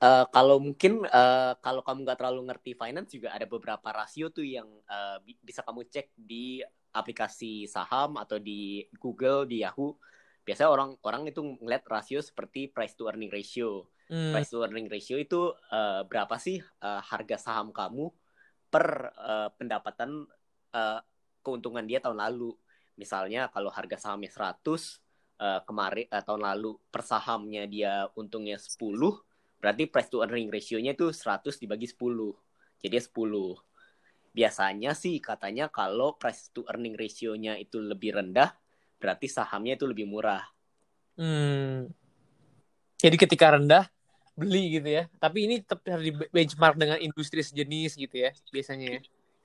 Uh, 0.00 0.24
kalau 0.32 0.56
mungkin 0.56 1.04
uh, 1.12 1.52
kalau 1.60 1.84
kamu 1.84 2.08
nggak 2.08 2.18
terlalu 2.24 2.48
ngerti 2.48 2.72
finance 2.72 3.12
juga 3.12 3.36
ada 3.36 3.44
beberapa 3.44 3.84
rasio 3.92 4.32
tuh 4.32 4.48
yang 4.48 4.64
uh, 4.88 5.20
bisa 5.44 5.60
kamu 5.60 5.84
cek 5.92 6.08
di 6.16 6.64
aplikasi 6.90 7.68
saham 7.68 8.16
atau 8.16 8.40
di 8.40 8.88
Google 8.96 9.44
di 9.44 9.60
Yahoo. 9.60 10.00
Biasanya 10.50 10.74
orang-orang 10.74 11.30
itu 11.30 11.46
ngeliat 11.62 11.86
rasio 11.86 12.18
seperti 12.18 12.66
price 12.66 12.98
to 12.98 13.06
earning 13.06 13.30
ratio. 13.30 13.86
Hmm. 14.10 14.34
Price 14.34 14.50
to 14.50 14.58
earning 14.66 14.90
ratio 14.90 15.14
itu 15.14 15.54
uh, 15.54 16.02
berapa 16.10 16.34
sih 16.42 16.58
uh, 16.58 16.98
harga 16.98 17.38
saham 17.38 17.70
kamu 17.70 18.10
per 18.66 19.14
uh, 19.14 19.54
pendapatan 19.54 20.26
uh, 20.74 20.98
keuntungan 21.46 21.86
dia 21.86 22.02
tahun 22.02 22.18
lalu. 22.18 22.50
Misalnya 22.98 23.46
kalau 23.54 23.70
harga 23.70 23.94
sahamnya 23.94 24.26
100 24.26 24.66
uh, 25.38 25.62
kemarin 25.62 26.10
uh, 26.10 26.18
tahun 26.18 26.42
lalu 26.42 26.82
per 26.90 27.06
sahamnya 27.06 27.70
dia 27.70 28.10
untungnya 28.18 28.58
10, 28.58 28.74
berarti 29.62 29.86
price 29.86 30.10
to 30.10 30.18
earning 30.18 30.50
ratio-nya 30.50 30.98
itu 30.98 31.14
100 31.14 31.62
dibagi 31.62 31.86
10. 31.86 31.94
Jadi 32.82 32.98
10. 32.98 33.70
biasanya 34.30 34.94
sih 34.94 35.18
katanya 35.18 35.70
kalau 35.70 36.14
price 36.14 36.50
to 36.50 36.66
earning 36.70 36.98
ratio-nya 36.98 37.54
itu 37.54 37.78
lebih 37.78 38.18
rendah, 38.18 38.50
berarti 39.00 39.26
sahamnya 39.26 39.80
itu 39.80 39.88
lebih 39.88 40.04
murah. 40.04 40.44
Hmm. 41.16 41.88
Jadi 43.00 43.16
ketika 43.16 43.56
rendah 43.56 43.88
beli 44.36 44.80
gitu 44.80 44.88
ya. 44.88 45.04
Tapi 45.16 45.48
ini 45.48 45.54
tetap 45.64 45.80
harus 45.88 46.04
di 46.04 46.12
benchmark 46.12 46.76
dengan 46.76 46.98
industri 47.00 47.40
sejenis 47.40 47.96
gitu 47.96 48.16
ya 48.16 48.30
biasanya 48.52 49.00
ya. 49.00 49.00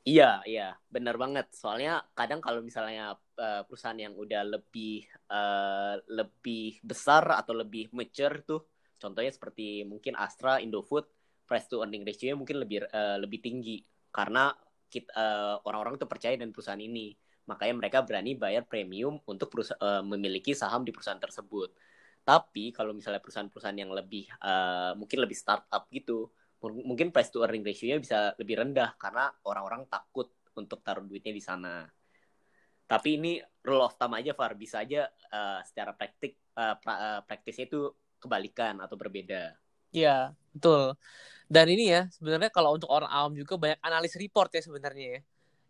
Iya, 0.05 0.31
iya, 0.45 0.67
benar 0.85 1.17
banget. 1.17 1.50
Soalnya 1.50 2.05
kadang 2.13 2.38
kalau 2.38 2.62
misalnya 2.62 3.17
uh, 3.41 3.65
perusahaan 3.65 3.97
yang 3.97 4.13
udah 4.13 4.45
lebih 4.45 5.01
uh, 5.33 5.97
lebih 6.05 6.77
besar 6.85 7.25
atau 7.33 7.57
lebih 7.57 7.89
mature 7.89 8.45
tuh, 8.45 8.69
contohnya 9.01 9.33
seperti 9.33 9.81
mungkin 9.81 10.13
Astra, 10.13 10.62
Indofood, 10.62 11.09
price 11.50 11.65
to 11.65 11.81
earning 11.81 12.05
ratio 12.05 12.38
mungkin 12.38 12.62
lebih 12.62 12.85
uh, 12.85 13.17
lebih 13.17 13.41
tinggi 13.41 13.81
karena 14.13 14.53
kita 14.93 15.09
uh, 15.09 15.55
orang-orang 15.65 15.97
tuh 15.97 16.05
percaya 16.05 16.38
dengan 16.38 16.53
perusahaan 16.53 16.77
ini. 16.77 17.17
Makanya 17.45 17.73
mereka 17.77 18.01
berani 18.01 18.33
bayar 18.33 18.65
premium 18.65 19.21
untuk 19.29 19.53
uh, 19.57 20.01
memiliki 20.01 20.57
saham 20.57 20.81
di 20.81 20.89
perusahaan 20.89 21.21
tersebut. 21.21 21.73
Tapi 22.25 22.73
kalau 22.73 22.97
misalnya 22.97 23.21
perusahaan-perusahaan 23.21 23.77
yang 23.77 23.93
lebih 23.93 24.25
uh, 24.41 24.97
mungkin 24.97 25.21
lebih 25.21 25.37
startup 25.37 25.85
gitu, 25.93 26.33
mungkin 26.61 27.13
price 27.13 27.29
to 27.29 27.45
earning 27.45 27.61
ratio-nya 27.61 28.01
bisa 28.01 28.33
lebih 28.41 28.65
rendah 28.65 28.97
karena 28.97 29.29
orang-orang 29.45 29.85
takut 29.85 30.33
untuk 30.57 30.81
taruh 30.81 31.05
duitnya 31.05 31.29
di 31.29 31.43
sana. 31.43 31.85
Tapi 32.85 33.17
ini 33.17 33.37
rule 33.65 33.81
of 33.85 33.93
thumb 33.97 34.17
aja, 34.17 34.33
Far. 34.33 34.57
Bisa 34.57 34.81
aja 34.81 35.09
uh, 35.29 35.61
secara 35.65 35.93
praktik 35.93 36.37
uh, 36.57 36.77
pra, 36.81 36.93
uh, 36.97 37.21
praktisnya 37.25 37.69
itu 37.69 37.93
kebalikan 38.21 38.81
atau 38.81 38.97
berbeda. 38.97 39.53
Iya, 39.93 40.33
betul. 40.53 40.97
Dan 41.45 41.69
ini 41.69 41.93
ya, 41.93 42.09
sebenarnya 42.09 42.49
kalau 42.49 42.73
untuk 42.73 42.89
orang 42.89 43.09
awam 43.09 43.37
juga 43.37 43.57
banyak 43.57 43.79
analis 43.85 44.17
report 44.17 44.49
ya 44.53 44.61
sebenarnya 44.65 45.07
ya. 45.17 45.21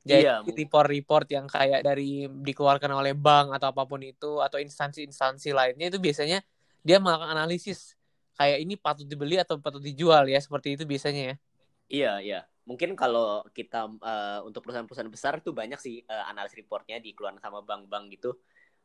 Jadi 0.06 0.22
iya, 0.22 0.46
report-report 0.46 1.28
yang 1.34 1.50
kayak 1.50 1.82
dari 1.82 2.30
dikeluarkan 2.30 2.94
oleh 2.94 3.18
bank 3.18 3.58
atau 3.58 3.74
apa 3.74 3.90
pun 3.90 3.98
itu 4.06 4.38
atau 4.38 4.62
instansi-instansi 4.62 5.50
lainnya 5.50 5.90
itu 5.90 5.98
biasanya 5.98 6.46
dia 6.86 7.02
melakukan 7.02 7.34
analisis 7.34 7.98
kayak 8.38 8.62
ini 8.62 8.78
patut 8.78 9.10
dibeli 9.10 9.42
atau 9.42 9.58
patut 9.58 9.82
dijual 9.82 10.30
ya 10.30 10.38
seperti 10.38 10.78
itu 10.78 10.86
biasanya 10.86 11.34
ya. 11.34 11.36
Iya, 11.90 12.14
iya. 12.22 12.40
Mungkin 12.70 12.94
kalau 12.94 13.42
kita 13.50 13.90
uh, 13.98 14.40
untuk 14.46 14.66
perusahaan-perusahaan 14.66 15.10
besar 15.10 15.42
tuh 15.42 15.58
banyak 15.58 15.82
sih 15.82 16.06
uh, 16.06 16.30
analis 16.30 16.54
reportnya 16.54 17.02
dikeluarkan 17.02 17.42
sama 17.42 17.66
bank-bank 17.66 18.14
gitu. 18.14 18.38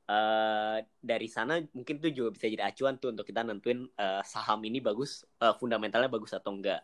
Uh, 0.08 0.80
dari 1.04 1.28
sana 1.30 1.60
mungkin 1.76 2.02
tuh 2.02 2.10
juga 2.10 2.34
bisa 2.34 2.50
jadi 2.50 2.66
acuan 2.66 2.96
tuh 2.96 3.14
untuk 3.14 3.28
kita 3.28 3.44
nentuin 3.44 3.86
uh, 4.00 4.24
saham 4.24 4.64
ini 4.64 4.80
bagus, 4.80 5.28
uh, 5.44 5.52
fundamentalnya 5.52 6.08
bagus 6.08 6.32
atau 6.32 6.56
enggak. 6.56 6.80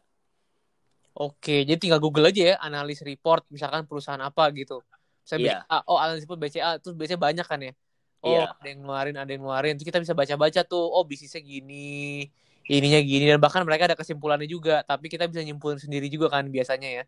Oke, 1.16 1.64
jadi 1.64 1.80
tinggal 1.80 1.96
Google 1.96 2.28
aja 2.28 2.42
ya, 2.52 2.56
analis 2.61 3.00
report 3.00 3.49
misalkan 3.49 3.88
perusahaan 3.88 4.20
apa 4.20 4.52
gitu. 4.52 4.85
Saya 5.25 5.40
yeah. 5.40 5.61
BCA, 5.64 5.78
oh 5.88 5.96
analis 5.96 6.23
report 6.28 6.40
BCA, 6.44 6.70
terus 6.76 6.92
biasanya 6.92 7.20
banyak 7.20 7.46
kan 7.49 7.61
ya. 7.64 7.73
Oh, 8.20 8.37
yeah. 8.37 8.52
ada 8.52 8.68
yang 8.68 8.80
ngeluarin, 8.85 9.16
ada 9.16 9.30
yang 9.32 9.40
ngeluarin. 9.40 9.75
Terus 9.80 9.88
kita 9.88 10.00
bisa 10.04 10.12
baca-baca 10.12 10.61
tuh, 10.68 10.85
oh 10.85 11.08
bisnisnya 11.08 11.40
gini, 11.40 12.28
ininya 12.66 13.00
gini 13.02 13.25
dan 13.30 13.38
bahkan 13.38 13.62
mereka 13.62 13.87
ada 13.90 13.96
kesimpulannya 13.99 14.50
juga 14.50 14.82
tapi 14.82 15.06
kita 15.06 15.30
bisa 15.30 15.42
nyimpulin 15.42 15.78
sendiri 15.78 16.11
juga 16.11 16.30
kan 16.30 16.50
biasanya 16.50 17.02
ya 17.02 17.04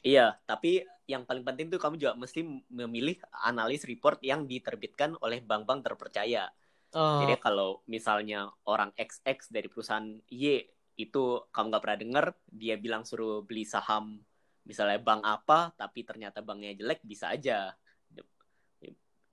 iya 0.00 0.26
tapi 0.48 0.84
yang 1.04 1.28
paling 1.28 1.44
penting 1.44 1.68
tuh 1.68 1.76
kamu 1.76 2.00
juga 2.00 2.12
mesti 2.16 2.40
memilih 2.72 3.20
analis 3.44 3.84
report 3.84 4.24
yang 4.24 4.48
diterbitkan 4.48 5.12
oleh 5.20 5.44
bank-bank 5.44 5.84
terpercaya 5.84 6.48
oh. 6.96 7.20
jadi 7.24 7.36
kalau 7.36 7.84
misalnya 7.84 8.48
orang 8.64 8.96
XX 8.96 9.52
dari 9.52 9.68
perusahaan 9.68 10.08
Y 10.32 10.64
itu 10.94 11.42
kamu 11.50 11.66
nggak 11.74 11.82
pernah 11.82 11.98
dengar 11.98 12.26
dia 12.46 12.78
bilang 12.78 13.02
suruh 13.02 13.42
beli 13.42 13.66
saham 13.66 14.22
misalnya 14.64 15.02
bank 15.02 15.22
apa 15.26 15.74
tapi 15.74 16.06
ternyata 16.06 16.40
banknya 16.40 16.72
jelek 16.78 17.02
bisa 17.02 17.34
aja 17.34 17.74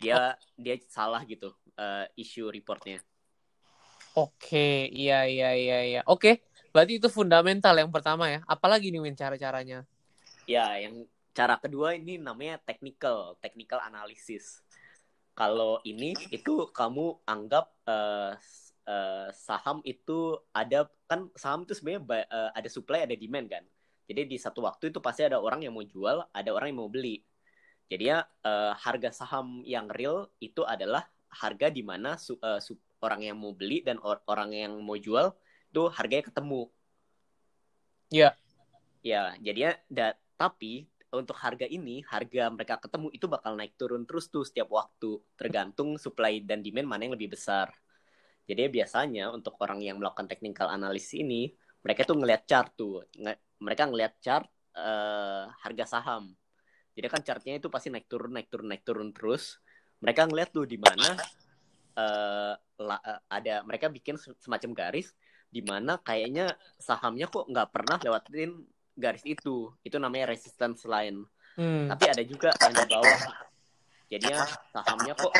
dia 0.01 0.17
oh. 0.17 0.33
dia 0.57 0.75
salah 0.89 1.21
gitu 1.29 1.53
uh, 1.77 2.09
isu 2.17 2.49
reportnya 2.49 2.99
Oke, 4.11 4.91
iya 4.91 5.23
iya 5.23 5.55
iya 5.55 5.79
iya. 5.87 6.01
Oke, 6.03 6.43
berarti 6.75 6.99
itu 6.99 7.07
fundamental 7.07 7.71
yang 7.79 7.87
pertama 7.87 8.27
ya. 8.27 8.43
Apalagi 8.43 8.91
nih 8.91 8.99
Win 8.99 9.15
cara-caranya? 9.15 9.87
Ya, 10.43 10.67
yang 10.75 11.07
cara 11.31 11.55
kedua 11.55 11.95
ini 11.95 12.19
namanya 12.19 12.59
technical, 12.59 13.39
technical 13.39 13.79
analysis. 13.79 14.59
Kalau 15.31 15.79
ini 15.87 16.11
itu 16.27 16.67
kamu 16.75 17.23
anggap 17.23 17.71
uh, 17.87 18.35
uh, 18.87 19.29
saham 19.33 19.81
itu 19.85 20.37
ada 20.53 20.89
kan 21.05 21.29
saham 21.37 21.65
itu 21.65 21.77
sebenarnya 21.77 22.27
uh, 22.29 22.49
ada 22.55 22.69
supply 22.69 23.05
ada 23.05 23.17
demand 23.17 23.47
kan. 23.49 23.63
Jadi 24.09 24.27
di 24.27 24.37
satu 24.37 24.65
waktu 24.67 24.91
itu 24.91 24.99
pasti 24.99 25.23
ada 25.23 25.39
orang 25.39 25.63
yang 25.63 25.71
mau 25.71 25.85
jual, 25.85 26.25
ada 26.35 26.49
orang 26.51 26.75
yang 26.75 26.79
mau 26.83 26.91
beli. 26.91 27.23
Jadi 27.91 28.07
ya 28.07 28.23
uh, 28.23 28.73
harga 28.75 29.11
saham 29.11 29.63
yang 29.67 29.91
real 29.91 30.31
itu 30.39 30.63
adalah 30.63 31.07
harga 31.31 31.71
di 31.71 31.83
mana 31.83 32.19
su, 32.19 32.35
uh, 32.39 32.59
su, 32.59 32.75
orang 33.03 33.23
yang 33.23 33.39
mau 33.39 33.55
beli 33.55 33.83
dan 33.83 33.99
or 34.03 34.19
orang 34.27 34.51
yang 34.51 34.73
mau 34.83 34.95
jual 34.99 35.35
itu 35.71 35.83
harganya 35.91 36.27
ketemu. 36.27 36.67
Iya. 38.11 38.31
Yeah. 38.31 38.33
Ya, 39.01 39.23
jadinya 39.41 39.73
da 39.89 40.07
tapi 40.37 40.85
untuk 41.11 41.35
harga 41.35 41.67
ini, 41.67 42.03
harga 42.07 42.47
mereka 42.47 42.79
ketemu 42.79 43.11
itu 43.11 43.25
bakal 43.27 43.59
naik 43.59 43.75
turun 43.75 44.07
terus 44.07 44.31
tuh 44.31 44.47
setiap 44.47 44.71
waktu, 44.71 45.19
tergantung 45.35 45.99
supply 45.99 46.39
dan 46.39 46.63
demand 46.63 46.87
mana 46.87 47.07
yang 47.07 47.15
lebih 47.19 47.35
besar. 47.35 47.71
Jadi 48.45 48.67
biasanya 48.67 49.31
untuk 49.31 49.55
orang 49.61 49.79
yang 49.81 50.01
melakukan 50.01 50.27
technical 50.27 50.67
analysis 50.69 51.19
ini, 51.21 51.53
mereka 51.81 52.05
tuh 52.05 52.17
ngelihat 52.17 52.43
chart 52.45 52.73
tuh, 52.77 53.05
Nge 53.17 53.37
mereka 53.61 53.85
ngelihat 53.85 54.17
chart 54.17 54.49
uh, 54.73 55.45
harga 55.61 55.85
saham. 55.97 56.33
Jadi 56.97 57.07
kan 57.07 57.21
chartnya 57.21 57.53
itu 57.61 57.69
pasti 57.69 57.93
naik 57.93 58.09
turun, 58.09 58.33
naik 58.33 58.49
turun, 58.49 58.67
naik 58.67 58.83
turun 58.83 59.09
terus. 59.13 59.61
Mereka 60.01 60.27
ngelihat 60.27 60.49
tuh 60.49 60.65
di 60.65 60.81
mana 60.81 61.13
uh, 61.95 62.53
la, 62.81 62.97
uh, 62.97 63.21
ada 63.29 63.61
mereka 63.63 63.87
bikin 63.87 64.17
semacam 64.17 64.71
garis 64.73 65.13
di 65.51 65.61
mana 65.61 65.99
kayaknya 65.99 66.55
sahamnya 66.79 67.27
kok 67.27 67.45
nggak 67.45 67.69
pernah 67.75 67.99
lewatin 67.99 68.63
garis 68.95 69.23
itu 69.27 69.71
itu 69.83 69.97
namanya 69.99 70.31
resistance 70.31 70.87
line 70.87 71.27
hmm. 71.59 71.91
tapi 71.91 72.03
ada 72.07 72.23
juga 72.23 72.55
yang 72.55 72.73
di 72.75 72.87
bawah 72.87 73.19
jadinya 74.07 74.39
sahamnya 74.71 75.13
kok 75.19 75.33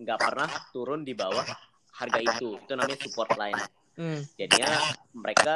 nggak 0.00 0.18
uh, 0.18 0.22
pernah 0.24 0.48
turun 0.72 1.04
di 1.04 1.12
bawah 1.12 1.44
harga 1.94 2.20
itu 2.20 2.58
itu 2.58 2.72
namanya 2.74 2.98
support 2.98 3.30
line 3.38 3.60
hmm. 3.98 4.20
jadinya 4.34 4.72
mereka 5.14 5.54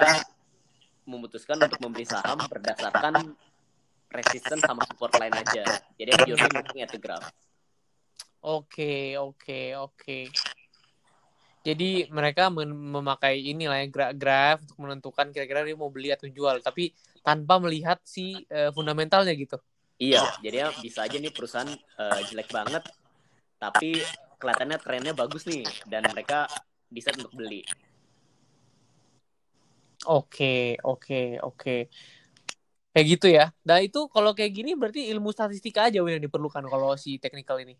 memutuskan 1.08 1.58
untuk 1.58 1.80
membeli 1.82 2.06
saham 2.06 2.38
berdasarkan 2.46 3.34
resistance 4.08 4.62
sama 4.62 4.86
support 4.86 5.12
line 5.18 5.34
aja 5.34 5.64
jadi 5.98 6.14
purely 6.22 6.48
looking 6.54 6.80
at 6.84 6.90
the 6.94 7.00
graph 7.00 7.28
Oke, 8.38 9.18
oke, 9.18 9.74
oke. 9.74 10.18
Jadi 11.66 12.06
mereka 12.08 12.48
memakai 12.54 13.42
inilah 13.50 13.82
ya 13.82 14.14
graf 14.14 14.62
untuk 14.62 14.78
menentukan 14.78 15.26
kira-kira 15.34 15.66
dia 15.66 15.74
mau 15.74 15.90
beli 15.90 16.14
atau 16.14 16.30
jual, 16.30 16.62
tapi 16.62 16.94
tanpa 17.26 17.58
melihat 17.58 17.98
si 18.06 18.38
uh, 18.48 18.70
fundamentalnya 18.70 19.34
gitu. 19.34 19.58
Iya, 19.98 20.22
jadi 20.38 20.70
bisa 20.78 21.02
aja 21.02 21.18
nih 21.18 21.34
perusahaan 21.34 21.66
uh, 21.98 22.20
jelek 22.30 22.54
banget, 22.54 22.86
tapi 23.58 23.98
kelihatannya 24.38 24.78
trennya 24.78 25.12
bagus 25.12 25.44
nih 25.50 25.66
dan 25.90 26.06
mereka 26.08 26.48
bisa 26.88 27.12
untuk 27.14 27.34
beli. 27.34 27.66
Oke, 30.08 30.78
oke, 30.80 31.42
oke. 31.42 31.76
Kayak 32.94 33.06
gitu 33.06 33.26
ya. 33.28 33.50
Nah 33.66 33.82
itu 33.82 34.08
kalau 34.08 34.32
kayak 34.32 34.52
gini 34.54 34.72
berarti 34.78 35.10
ilmu 35.10 35.34
statistika 35.34 35.90
aja 35.90 36.00
yang 36.00 36.22
diperlukan 36.22 36.64
kalau 36.64 36.94
si 36.96 37.18
technical 37.18 37.60
ini. 37.60 37.76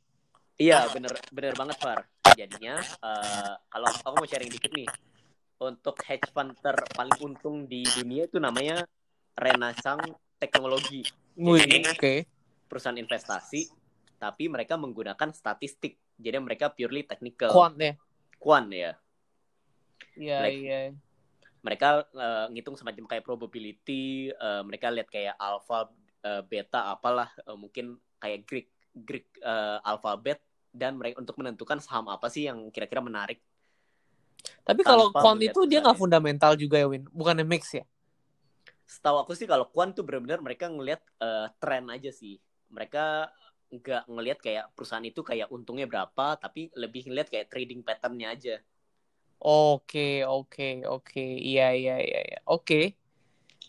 Iya, 0.59 0.91
bener 0.91 1.15
bener 1.31 1.55
banget 1.55 1.79
Far. 1.79 2.03
Jadinya 2.35 2.77
uh, 3.03 3.55
kalau 3.71 3.88
aku 3.88 4.15
mau 4.19 4.27
sharing 4.27 4.50
dikit 4.50 4.75
nih, 4.75 4.91
untuk 5.59 5.99
hedge 6.07 6.31
fund 6.31 6.55
paling 6.95 7.17
untung 7.23 7.67
di 7.67 7.83
dunia 7.83 8.27
itu 8.31 8.38
namanya 8.38 8.87
Renaissance 9.35 10.15
Teknologi. 10.38 11.03
Oke. 11.38 11.83
Okay. 11.99 12.19
Perusahaan 12.69 12.99
investasi, 12.99 13.67
tapi 14.18 14.50
mereka 14.50 14.75
menggunakan 14.75 15.30
statistik. 15.30 15.96
Jadi 16.18 16.37
mereka 16.42 16.75
purely 16.75 17.06
technical. 17.06 17.54
Quant 17.54 17.78
ya. 17.78 17.94
Quant 18.37 18.68
ya. 18.70 18.92
Iya, 20.18 20.38
like, 20.42 20.58
iya. 20.58 20.78
Mereka 21.62 21.88
uh, 22.14 22.46
ngitung 22.50 22.75
semacam 22.75 23.06
kayak 23.06 23.25
probability, 23.25 24.34
uh, 24.34 24.62
mereka 24.66 24.90
lihat 24.90 25.08
kayak 25.10 25.34
alpha, 25.38 25.90
uh, 26.26 26.42
beta, 26.42 26.90
apalah, 26.90 27.30
uh, 27.46 27.54
mungkin 27.54 27.98
kayak 28.18 28.46
Greek 28.46 28.68
Greek 28.98 29.30
uh, 29.46 29.78
alfabet 29.87 30.42
dan 30.75 30.98
mereka 30.98 31.22
untuk 31.22 31.38
menentukan 31.38 31.78
saham 31.78 32.10
apa 32.10 32.26
sih 32.26 32.50
yang 32.50 32.70
kira-kira 32.75 32.98
menarik. 32.98 33.38
Tapi 34.62 34.87
kalau 34.87 35.10
quant 35.10 35.38
itu 35.38 35.66
dia 35.66 35.82
nggak 35.82 35.98
fundamental 35.98 36.54
juga 36.54 36.78
ya 36.78 36.87
Win, 36.87 37.06
bukannya 37.10 37.46
mix 37.46 37.75
ya? 37.75 37.84
Setahu 38.87 39.22
aku 39.22 39.32
sih 39.34 39.44
kalau 39.44 39.66
quant 39.68 39.92
tuh 39.92 40.06
benar-benar 40.06 40.40
mereka 40.40 40.70
ngelihat 40.70 41.02
uh, 41.20 41.50
tren 41.58 41.90
aja 41.90 42.10
sih. 42.14 42.38
Mereka 42.68 43.28
nggak 43.68 44.08
ngelihat 44.08 44.38
kayak 44.40 44.64
perusahaan 44.72 45.04
itu 45.04 45.20
kayak 45.20 45.52
untungnya 45.52 45.84
berapa, 45.84 46.40
tapi 46.40 46.72
lebih 46.72 47.08
ngelihat 47.08 47.28
kayak 47.28 47.48
trading 47.52 47.84
patternnya 47.84 48.32
aja. 48.32 48.56
Oke, 49.38 50.26
oke, 50.26 50.82
oke. 50.88 51.22
Iya, 51.22 51.70
iya, 51.76 51.96
iya, 52.02 52.20
iya. 52.26 52.38
Oke. 52.48 52.98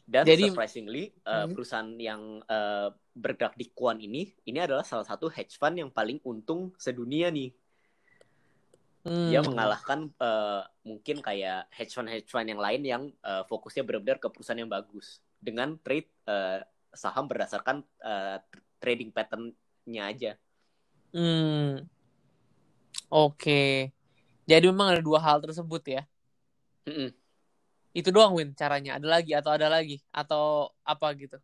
Dan 0.09 0.25
Jadi- 0.25 0.49
surprisingly 0.49 1.13
uh, 1.21 1.45
Hmm. 1.45 1.53
perusahaan 1.53 1.91
yang 2.01 2.41
uh, 2.49 2.89
bergerak 3.13 3.53
di 3.53 3.69
kuan 3.69 4.01
ini 4.01 4.33
ini 4.49 4.57
adalah 4.57 4.81
salah 4.81 5.05
satu 5.05 5.29
hedge 5.29 5.53
fund 5.61 5.77
yang 5.77 5.93
paling 5.93 6.17
untung 6.25 6.73
sedunia 6.81 7.29
nih. 7.29 7.53
Hmm. 9.05 9.29
Dia 9.29 9.45
mengalahkan 9.45 10.09
uh, 10.17 10.65
mungkin 10.81 11.21
kayak 11.21 11.69
hedge 11.69 11.93
fund 11.93 12.09
hedge 12.09 12.25
fund 12.25 12.49
yang 12.49 12.57
lain 12.57 12.81
yang 12.81 13.03
uh, 13.21 13.45
fokusnya 13.45 13.85
benar-benar 13.85 14.17
ke 14.17 14.27
perusahaan 14.33 14.57
yang 14.57 14.71
bagus 14.73 15.21
dengan 15.37 15.77
trade 15.85 16.09
uh, 16.25 16.65
saham 16.89 17.29
berdasarkan 17.29 17.85
uh, 18.01 18.41
trading 18.81 19.13
pattern-nya 19.79 20.03
aja. 20.12 20.31
Hmm. 21.15 21.88
Oke. 23.09 23.89
Jadi 24.45 24.65
memang 24.69 24.98
ada 24.98 25.01
dua 25.01 25.21
hal 25.21 25.41
tersebut 25.41 25.81
ya. 25.86 26.01
Mm-mm. 26.86 27.13
Itu 27.93 28.09
doang 28.13 28.38
Win 28.38 28.53
caranya. 28.53 28.98
Ada 28.98 29.07
lagi 29.07 29.31
atau 29.33 29.51
ada 29.53 29.67
lagi 29.69 29.98
atau 30.13 30.74
apa 30.86 31.07
gitu? 31.17 31.38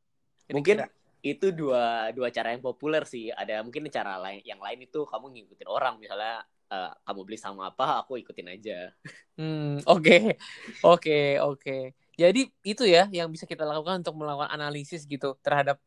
Mungkin 0.53 0.85
Kira-kira. 0.85 1.25
itu 1.25 1.49
dua 1.49 2.13
dua 2.13 2.29
cara 2.29 2.53
yang 2.53 2.61
populer 2.61 3.05
sih. 3.05 3.33
Ada 3.33 3.61
mungkin 3.65 3.89
cara 3.89 4.17
lain 4.21 4.41
yang 4.45 4.61
lain 4.61 4.85
itu 4.85 5.05
kamu 5.05 5.33
ngikutin 5.33 5.69
orang 5.69 5.97
misalnya 5.97 6.45
uh, 6.69 6.93
kamu 7.05 7.21
beli 7.25 7.37
sama 7.37 7.73
apa 7.73 8.05
aku 8.05 8.21
ikutin 8.21 8.49
aja. 8.53 8.93
Hmm, 9.37 9.81
oke. 9.85 10.37
Oke, 10.85 11.41
oke. 11.41 11.97
Jadi 12.15 12.47
itu 12.63 12.83
ya 12.85 13.09
yang 13.09 13.27
bisa 13.33 13.49
kita 13.49 13.65
lakukan 13.65 14.05
untuk 14.05 14.15
melakukan 14.17 14.53
analisis 14.53 15.03
gitu 15.05 15.33
terhadap 15.41 15.81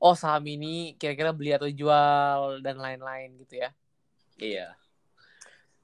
oh 0.00 0.16
saham 0.16 0.48
ini 0.48 0.96
kira-kira 0.96 1.30
beli 1.36 1.52
atau 1.52 1.68
jual 1.68 2.64
dan 2.64 2.80
lain-lain 2.80 3.36
gitu 3.44 3.60
ya. 3.60 3.70
Iya. 4.40 4.68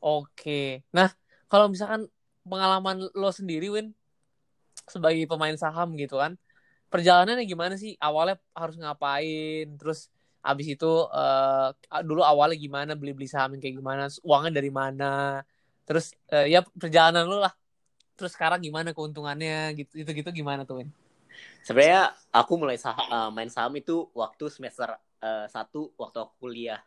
Oke. 0.01 0.81
Nah, 0.91 1.13
kalau 1.53 1.69
misalkan 1.69 2.09
pengalaman 2.49 3.13
lo 3.13 3.31
sendiri, 3.31 3.69
Win, 3.69 3.93
sebagai 4.89 5.29
pemain 5.29 5.55
saham 5.61 5.93
gitu 6.01 6.17
kan, 6.17 6.41
perjalanannya 6.89 7.45
gimana 7.45 7.75
sih? 7.77 7.99
Awalnya 8.01 8.41
harus 8.57 8.81
ngapain? 8.81 9.77
Terus 9.77 10.09
abis 10.41 10.79
itu 10.79 10.93
eh, 11.13 11.69
dulu 12.07 12.23
awalnya 12.25 12.57
gimana 12.57 12.93
beli-beli 12.97 13.29
saham 13.29 13.61
kayak 13.61 13.77
gimana? 13.83 14.09
Uangnya 14.25 14.53
dari 14.57 14.73
mana? 14.73 15.43
Terus 15.85 16.17
eh, 16.33 16.57
ya 16.57 16.65
perjalanan 16.65 17.29
lo 17.29 17.45
lah. 17.45 17.53
Terus 18.17 18.33
sekarang 18.33 18.65
gimana 18.65 18.97
keuntungannya? 18.97 19.77
Gitu, 19.77 19.93
gitu-gitu 20.01 20.31
gimana 20.33 20.65
tuh, 20.65 20.81
Win? 20.81 20.89
Sebenarnya 21.67 22.15
aku 22.31 22.53
mulai 22.61 22.79
sah 22.79 22.95
uh, 22.95 23.31
main 23.35 23.51
saham 23.51 23.75
itu 23.75 24.07
waktu 24.15 24.47
semester 24.53 24.95
uh, 25.23 25.47
satu 25.51 25.91
waktu 25.99 26.17
aku 26.23 26.35
kuliah. 26.47 26.81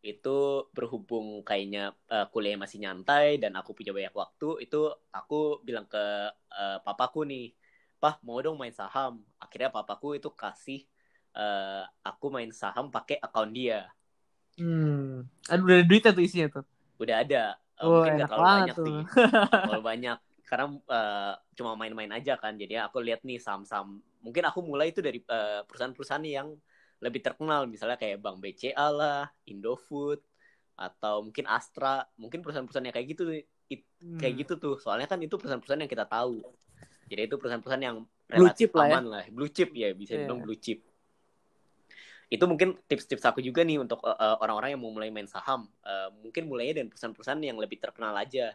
Itu 0.00 0.70
berhubung 0.72 1.42
kayaknya 1.42 1.92
uh, 2.08 2.26
kuliah 2.32 2.54
masih 2.56 2.78
nyantai 2.80 3.36
dan 3.42 3.52
aku 3.58 3.74
punya 3.74 3.90
banyak 3.90 4.14
waktu, 4.14 4.62
itu 4.64 4.88
aku 5.10 5.60
bilang 5.66 5.84
ke 5.90 6.04
uh, 6.54 6.78
papaku 6.86 7.26
nih, 7.26 7.52
"Pah, 7.98 8.16
mau 8.22 8.38
dong 8.40 8.56
main 8.56 8.72
saham." 8.72 9.26
Akhirnya 9.42 9.74
papaku 9.74 10.16
itu 10.16 10.30
kasih 10.32 10.86
uh, 11.34 11.82
aku 12.06 12.26
main 12.30 12.50
saham 12.54 12.88
pakai 12.94 13.18
akun 13.20 13.50
dia. 13.52 13.90
Hmm. 14.58 15.26
Aduh, 15.50 15.64
udah 15.66 15.76
ada 15.82 15.86
duitnya 15.86 16.10
tuh 16.16 16.24
isinya 16.24 16.46
tuh. 16.50 16.64
Udah 16.98 17.16
ada. 17.22 17.42
Uh, 17.78 17.86
Oh, 17.86 17.90
mungkin 17.94 18.18
nggak 18.18 18.26
enak 18.26 18.30
terlalu 18.30 18.50
banyak 18.50 18.76
tuh. 18.78 18.86
sih. 18.86 18.98
terlalu 19.62 19.82
banyak 19.90 20.18
karena 20.48 20.66
uh, 20.88 21.34
cuma 21.52 21.76
main-main 21.76 22.08
aja 22.16 22.40
kan. 22.40 22.56
Jadi 22.56 22.80
aku 22.80 23.04
lihat 23.04 23.20
nih 23.22 23.36
saham-saham 23.36 24.00
mungkin 24.24 24.42
aku 24.48 24.64
mulai 24.64 24.90
itu 24.90 25.04
dari 25.04 25.20
uh, 25.28 25.62
perusahaan-perusahaan 25.68 26.24
yang 26.24 26.56
lebih 27.04 27.20
terkenal. 27.20 27.68
Misalnya 27.68 28.00
kayak 28.00 28.18
Bank 28.24 28.40
BCA 28.40 28.88
lah 28.88 29.28
Indofood 29.44 30.24
atau 30.74 31.20
mungkin 31.20 31.44
Astra. 31.44 32.08
Mungkin 32.16 32.40
perusahaan-perusahaan 32.40 32.88
yang 32.88 32.96
kayak 32.96 33.08
gitu 33.12 33.22
it- 33.68 33.88
kayak 34.16 34.34
Hmm. 34.34 34.40
gitu 34.40 34.54
tuh. 34.56 34.74
Soalnya 34.80 35.04
kan 35.04 35.20
itu 35.20 35.36
perusahaan-perusahaan 35.36 35.84
yang 35.84 35.92
kita 35.92 36.08
tahu. 36.08 36.40
Jadi 37.12 37.20
itu 37.28 37.36
perusahaan-perusahaan 37.36 37.84
yang 37.84 37.98
Blue 38.28 38.44
relatif 38.48 38.68
chip 38.68 38.72
lah 38.76 38.86
ya. 38.88 38.92
aman 38.96 39.04
lah. 39.08 39.22
Blue 39.28 39.50
chip 39.52 39.70
ya 39.76 39.88
bisa 39.92 40.16
Iya. 40.16 40.24
dibilang 40.24 40.40
blue 40.44 40.56
chip. 40.56 40.80
Itu 42.28 42.44
mungkin 42.44 42.76
tips-tips 42.84 43.24
aku 43.24 43.40
juga 43.40 43.64
nih 43.64 43.80
untuk 43.80 44.04
uh, 44.04 44.12
uh, 44.12 44.36
orang-orang 44.44 44.76
yang 44.76 44.80
mau 44.84 44.92
mulai 44.92 45.08
main 45.08 45.24
saham. 45.24 45.64
Uh, 45.80 46.12
mungkin 46.20 46.44
mulainya 46.44 46.84
dari 46.84 46.88
perusahaan-perusahaan 46.92 47.40
yang 47.40 47.56
lebih 47.56 47.80
terkenal 47.80 48.12
aja. 48.12 48.52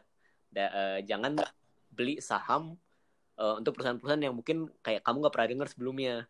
Da- 0.54 0.70
uh, 0.70 1.00
jangan 1.02 1.42
beli 1.94 2.18
saham 2.20 2.76
uh, 3.38 3.56
untuk 3.62 3.78
perusahaan-perusahaan 3.78 4.26
yang 4.26 4.36
mungkin 4.36 4.68
kayak 4.82 5.06
kamu 5.06 5.18
nggak 5.24 5.34
pernah 5.34 5.50
dengar 5.50 5.68
sebelumnya 5.70 6.28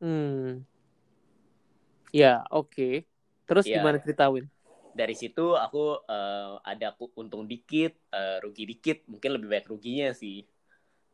Hmm. 0.00 0.64
Ya, 2.08 2.40
oke. 2.48 3.04
Terus 3.44 3.68
Ya. 3.68 3.84
gimana 3.84 4.00
cerita, 4.00 4.32
Win? 4.32 4.48
dari 4.90 5.14
situ 5.14 5.54
aku 5.54 6.02
uh, 6.06 6.58
ada 6.66 6.90
ku- 6.98 7.14
untung 7.14 7.46
dikit 7.46 7.94
uh, 8.10 8.42
rugi 8.42 8.66
dikit 8.66 9.06
mungkin 9.06 9.38
lebih 9.38 9.48
baik 9.48 9.66
ruginya 9.70 10.10
sih 10.10 10.42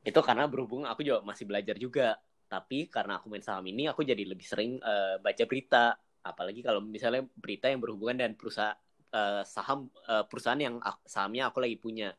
itu 0.01 0.21
karena 0.25 0.49
berhubung 0.49 0.89
aku 0.89 1.05
juga 1.05 1.21
masih 1.21 1.45
belajar 1.45 1.77
juga 1.77 2.17
tapi 2.49 2.89
karena 2.89 3.19
aku 3.21 3.29
main 3.29 3.45
saham 3.45 3.67
ini 3.69 3.91
aku 3.91 4.07
jadi 4.07 4.23
lebih 4.23 4.47
sering 4.47 4.81
uh, 4.81 5.21
baca 5.21 5.45
berita 5.45 5.99
apalagi 6.25 6.65
kalau 6.65 6.81
misalnya 6.81 7.27
berita 7.37 7.69
yang 7.69 7.83
berhubungan 7.83 8.17
dengan 8.17 8.35
perusahaan 8.39 8.75
uh, 9.13 9.43
saham 9.45 9.93
uh, 10.09 10.25
perusahaan 10.25 10.59
yang 10.59 10.81
sahamnya 11.05 11.51
aku 11.51 11.61
lagi 11.61 11.77
punya 11.77 12.15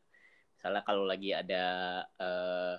misalnya 0.58 0.82
kalau 0.82 1.04
lagi 1.06 1.30
ada 1.32 1.62
uh, 2.18 2.76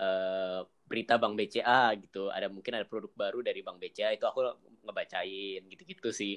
uh, 0.00 0.60
berita 0.86 1.18
Bank 1.18 1.34
BCA 1.38 1.96
gitu 1.98 2.30
ada 2.30 2.46
mungkin 2.52 2.72
ada 2.78 2.86
produk 2.86 3.10
baru 3.16 3.38
dari 3.42 3.60
Bank 3.66 3.78
BCA 3.82 4.14
itu 4.14 4.24
aku 4.28 4.40
ngebacain 4.86 5.62
gitu-gitu 5.72 6.10
sih 6.12 6.36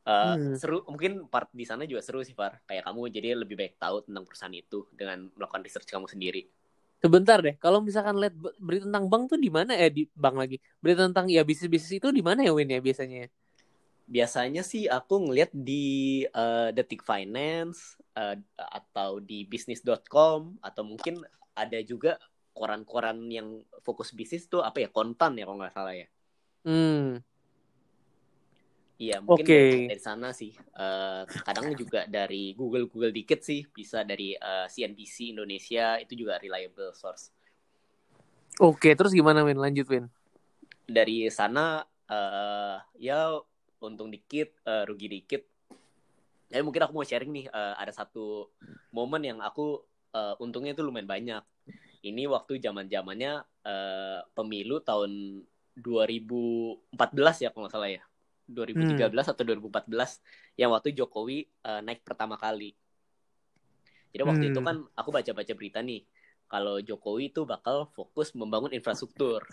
Uh, 0.00 0.40
Hmm. 0.40 0.56
seru 0.56 0.80
mungkin 0.88 1.28
part 1.28 1.52
di 1.52 1.68
sana 1.68 1.84
juga 1.84 2.00
seru 2.00 2.24
sih 2.24 2.32
Far 2.32 2.64
kayak 2.64 2.88
kamu 2.88 3.12
jadi 3.12 3.36
lebih 3.36 3.52
baik 3.60 3.76
tahu 3.76 4.00
tentang 4.08 4.24
perusahaan 4.24 4.56
itu 4.56 4.88
dengan 4.96 5.28
melakukan 5.36 5.60
research 5.60 5.92
kamu 5.92 6.08
sendiri 6.08 6.48
Sebentar 7.02 7.38
deh, 7.46 7.54
kalau 7.64 7.78
misalkan 7.88 8.16
lihat 8.20 8.34
be- 8.36 8.56
berita 8.66 8.84
tentang 8.88 9.04
bank 9.12 9.22
tuh 9.32 9.38
di 9.44 9.48
mana 9.56 9.72
eh 9.82 9.88
di 9.96 10.02
bank 10.22 10.36
lagi. 10.42 10.56
Berita 10.84 11.00
tentang 11.08 11.26
ya 11.32 11.40
bisnis-bisnis 11.48 11.92
itu 11.96 12.08
di 12.18 12.20
mana 12.28 12.40
ya 12.46 12.52
Win 12.56 12.68
ya 12.74 12.80
biasanya? 12.84 13.24
Biasanya 14.10 14.66
sih 14.66 14.90
aku 14.90 15.30
ngeliat 15.30 15.54
di 15.54 16.26
uh, 16.34 16.74
Detik 16.74 17.06
Finance 17.06 17.94
uh, 18.18 18.34
atau 18.58 19.22
di 19.22 19.46
bisnis.com 19.46 20.58
atau 20.58 20.82
mungkin 20.82 21.22
ada 21.54 21.78
juga 21.86 22.18
koran-koran 22.50 23.30
yang 23.30 23.62
fokus 23.86 24.10
bisnis 24.10 24.50
tuh 24.50 24.66
apa 24.66 24.82
ya 24.82 24.90
kontan 24.90 25.38
ya 25.38 25.46
kalau 25.46 25.62
nggak 25.62 25.72
salah 25.72 25.94
ya 25.94 26.10
Hmm. 26.64 27.24
Iya, 29.00 29.24
mungkin 29.24 29.44
Oke. 29.48 29.88
dari, 29.88 29.96
sana 29.96 30.28
sih. 30.36 30.52
Eh, 30.52 31.22
kadang 31.40 31.72
juga 31.72 32.04
dari 32.04 32.52
Google 32.52 32.84
Google 32.84 33.16
dikit 33.16 33.40
sih, 33.40 33.64
bisa 33.72 34.04
dari 34.04 34.36
eh, 34.36 34.66
CNBC 34.68 35.32
Indonesia 35.32 35.96
itu 35.96 36.12
juga 36.12 36.36
reliable 36.36 36.92
source. 36.92 37.32
Oke, 38.60 38.92
terus 38.92 39.16
gimana 39.16 39.40
Win? 39.40 39.56
Lanjut 39.56 39.88
Win. 39.88 40.04
Dari 40.84 41.32
sana 41.32 41.80
eh 42.10 42.76
ya 42.98 43.40
untung 43.82 44.08
dikit, 44.14 44.48
eh, 44.66 44.82
rugi 44.88 45.06
dikit. 45.10 45.42
Jadi 46.50 46.62
mungkin 46.66 46.82
aku 46.82 46.92
mau 46.96 47.06
sharing 47.06 47.30
nih, 47.30 47.46
eh, 47.50 47.74
ada 47.78 47.92
satu 47.94 48.50
momen 48.94 49.22
yang 49.22 49.38
aku 49.42 49.82
eh, 50.10 50.34
untungnya 50.42 50.74
itu 50.74 50.82
lumayan 50.82 51.06
banyak. 51.06 51.42
Ini 52.02 52.22
waktu 52.32 52.58
zaman 52.64 52.88
zamannya 52.88 53.44
pemilu 54.32 54.80
tahun 54.80 55.44
2014 55.76 57.44
ya 57.44 57.48
kalau 57.52 57.68
nggak 57.68 57.74
salah 57.76 57.90
ya. 57.92 58.02
2013 58.50 59.30
atau 59.30 59.42
2014 59.46 60.18
yang 60.58 60.74
waktu 60.74 60.90
Jokowi 60.98 61.46
eh, 61.46 61.80
naik 61.86 62.02
pertama 62.02 62.34
kali. 62.40 62.74
Jadi 64.10 64.22
waktu 64.26 64.44
Hmm. 64.46 64.50
itu 64.50 64.60
kan 64.66 64.76
aku 64.98 65.10
baca-baca 65.14 65.52
berita 65.54 65.78
nih 65.86 66.02
kalau 66.50 66.82
Jokowi 66.82 67.30
itu 67.30 67.46
bakal 67.46 67.86
fokus 67.94 68.34
membangun 68.34 68.74
infrastruktur. 68.74 69.46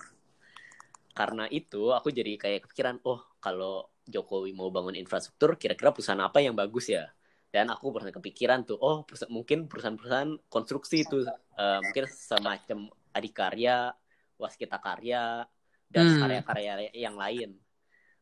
Karena 1.18 1.46
itu 1.50 1.90
aku 1.98 2.10
jadi 2.14 2.38
kayak 2.38 2.70
kepikiran, 2.70 3.02
oh 3.06 3.20
kalau 3.42 3.90
Jokowi 4.08 4.52
mau 4.56 4.72
bangun 4.72 4.96
infrastruktur, 4.96 5.60
kira-kira 5.60 5.92
perusahaan 5.92 6.20
apa 6.24 6.40
yang 6.40 6.56
bagus 6.56 6.88
ya? 6.92 7.08
Dan 7.48 7.72
aku 7.72 7.96
pernah 7.96 8.12
kepikiran 8.12 8.68
tuh, 8.68 8.76
oh 8.80 9.04
perusahaan- 9.08 9.32
mungkin 9.32 9.68
perusahaan-perusahaan 9.72 10.32
konstruksi 10.52 11.04
itu 11.08 11.24
eh, 11.58 11.80
mungkin 11.84 12.06
semacam 12.08 12.80
Adikarya, 13.16 13.92
Waskita 14.38 14.78
Karya, 14.78 15.48
dan 15.90 16.06
Hmm. 16.06 16.20
karya-karya 16.22 16.92
yang 16.94 17.16
lain. 17.16 17.58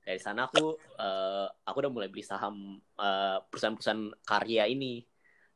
Dari 0.05 0.21
sana 0.21 0.45
aku 0.45 0.77
eh, 1.01 1.47
aku 1.65 1.77
udah 1.81 1.91
mulai 1.91 2.07
beli 2.07 2.21
saham 2.21 2.77
eh, 2.95 3.37
perusahaan-perusahaan 3.49 4.13
karya 4.23 4.69
ini 4.69 5.01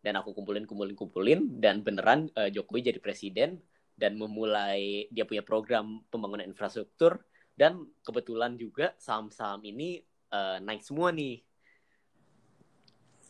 dan 0.01 0.17
aku 0.19 0.31
kumpulin 0.33 0.65
kumpulin 0.65 0.95
kumpulin 0.97 1.39
dan 1.61 1.85
beneran 1.85 2.27
eh, 2.33 2.49
Jokowi 2.49 2.89
jadi 2.89 2.99
presiden 2.99 3.61
dan 3.99 4.15
memulai 4.17 5.05
dia 5.13 5.27
punya 5.27 5.43
program 5.45 6.01
pembangunan 6.09 6.47
infrastruktur 6.47 7.19
dan 7.53 7.83
kebetulan 8.01 8.55
juga 8.55 8.95
saham-saham 8.97 9.59
ini 9.67 9.99
eh, 10.33 10.57
naik 10.63 10.81
semua 10.85 11.09
nih. 11.13 11.41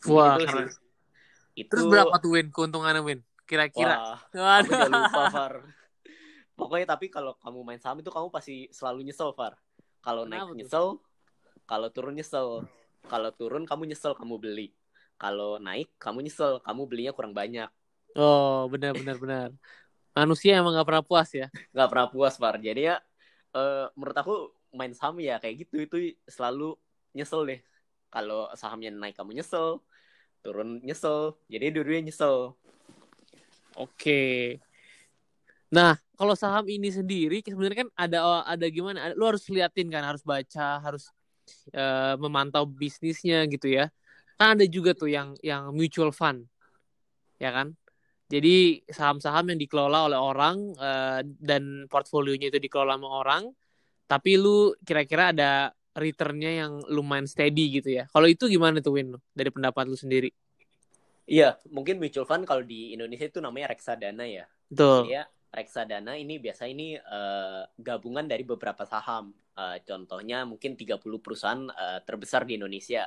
Wah, 0.08 0.40
sih. 0.40 0.66
Itu 1.66 1.76
Terus 1.76 1.84
berapa 1.92 2.16
tuh 2.16 2.30
Win 2.36 2.48
keuntungannya 2.48 3.02
Win? 3.04 3.20
Kira-kira. 3.44 4.16
Wah, 4.32 4.60
aku 4.64 4.72
lupa 4.88 5.22
Far. 5.28 5.54
Pokoknya 6.56 6.86
tapi 6.88 7.08
kalau 7.12 7.36
kamu 7.40 7.60
main 7.64 7.80
saham 7.80 8.00
itu 8.00 8.08
kamu 8.12 8.32
pasti 8.32 8.68
selalu 8.72 9.04
nyesel 9.08 9.36
Far. 9.36 9.60
Kalau 10.00 10.24
naik 10.24 10.56
nyesel, 10.56 11.00
kalau 11.68 11.88
turun 11.92 12.16
nyesel. 12.16 12.64
Kalau 13.08 13.30
turun 13.32 13.64
kamu 13.68 13.92
nyesel 13.92 14.16
kamu 14.16 14.40
beli. 14.40 14.72
Kalau 15.20 15.60
naik 15.60 15.92
kamu 16.00 16.24
nyesel 16.24 16.64
kamu 16.64 16.88
belinya 16.88 17.12
kurang 17.12 17.36
banyak. 17.36 17.68
Oh, 18.16 18.64
benar 18.72 18.96
benar 18.96 19.16
benar. 19.20 19.48
Manusia 20.10 20.58
emang 20.58 20.74
gak 20.74 20.88
pernah 20.88 21.04
puas 21.06 21.30
ya. 21.30 21.46
Gak 21.76 21.88
pernah 21.92 22.08
puas, 22.10 22.34
Par. 22.34 22.58
Jadi 22.58 22.90
ya, 22.90 22.98
uh, 23.54 23.86
menurut 23.94 24.16
aku 24.16 24.34
main 24.74 24.90
saham 24.94 25.18
ya 25.22 25.38
kayak 25.38 25.66
gitu 25.66 25.76
itu 25.82 25.96
selalu 26.26 26.74
nyesel 27.16 27.46
deh. 27.46 27.60
Kalau 28.10 28.50
sahamnya 28.58 28.90
naik 28.90 29.14
kamu 29.14 29.38
nyesel, 29.38 29.78
turun 30.42 30.82
nyesel. 30.82 31.38
Jadi 31.46 31.70
dua-duanya 31.70 32.10
nyesel. 32.10 32.58
Oke. 33.78 34.58
Nah, 35.70 35.94
kalau 36.18 36.34
saham 36.34 36.66
ini 36.66 36.90
sendiri 36.90 37.38
sebenarnya 37.46 37.86
kan 37.86 37.90
ada 37.94 38.42
ada 38.42 38.66
gimana? 38.66 39.14
Lu 39.14 39.30
harus 39.30 39.46
liatin 39.46 39.86
kan, 39.86 40.02
harus 40.02 40.26
baca, 40.26 40.82
harus 40.82 41.14
uh, 41.70 42.18
memantau 42.18 42.66
bisnisnya 42.66 43.46
gitu 43.46 43.70
ya. 43.70 43.86
Kan 44.34 44.58
ada 44.58 44.66
juga 44.66 44.90
tuh 44.92 45.06
yang 45.06 45.38
yang 45.46 45.70
mutual 45.70 46.10
fund. 46.10 46.50
Ya 47.38 47.54
kan? 47.54 47.78
Jadi 48.30 48.86
saham-saham 48.86 49.54
yang 49.54 49.58
dikelola 49.58 50.06
oleh 50.06 50.18
orang 50.18 50.56
uh, 50.78 51.22
dan 51.38 51.86
portfolionya 51.90 52.50
itu 52.50 52.62
dikelola 52.62 52.94
sama 52.94 53.08
orang, 53.10 53.42
tapi 54.06 54.38
lu 54.38 54.70
kira-kira 54.86 55.34
ada 55.34 55.74
returnnya 55.94 56.66
yang 56.66 56.72
lumayan 56.86 57.26
steady 57.26 57.80
gitu 57.80 57.90
ya. 58.02 58.04
Kalau 58.10 58.26
itu 58.30 58.46
gimana 58.46 58.78
tuh 58.78 58.98
Win 58.98 59.16
dari 59.34 59.50
pendapat 59.50 59.90
lu 59.90 59.98
sendiri? 59.98 60.30
Iya, 61.30 61.58
mungkin 61.70 62.02
mutual 62.02 62.26
fund 62.26 62.42
kalau 62.42 62.66
di 62.66 62.94
Indonesia 62.94 63.26
itu 63.26 63.38
namanya 63.38 63.70
reksadana 63.70 64.26
ya. 64.26 64.46
Betul. 64.66 65.10
Ya, 65.10 65.30
reksadana 65.54 66.18
ini 66.18 66.42
biasa 66.42 66.66
ini 66.66 66.98
uh, 66.98 67.62
gabungan 67.78 68.26
dari 68.26 68.42
beberapa 68.42 68.82
saham. 68.82 69.30
Uh, 69.54 69.78
contohnya 69.86 70.42
mungkin 70.46 70.74
30 70.74 70.98
perusahaan 71.22 71.62
uh, 71.70 72.00
terbesar 72.02 72.46
di 72.46 72.58
Indonesia. 72.58 73.06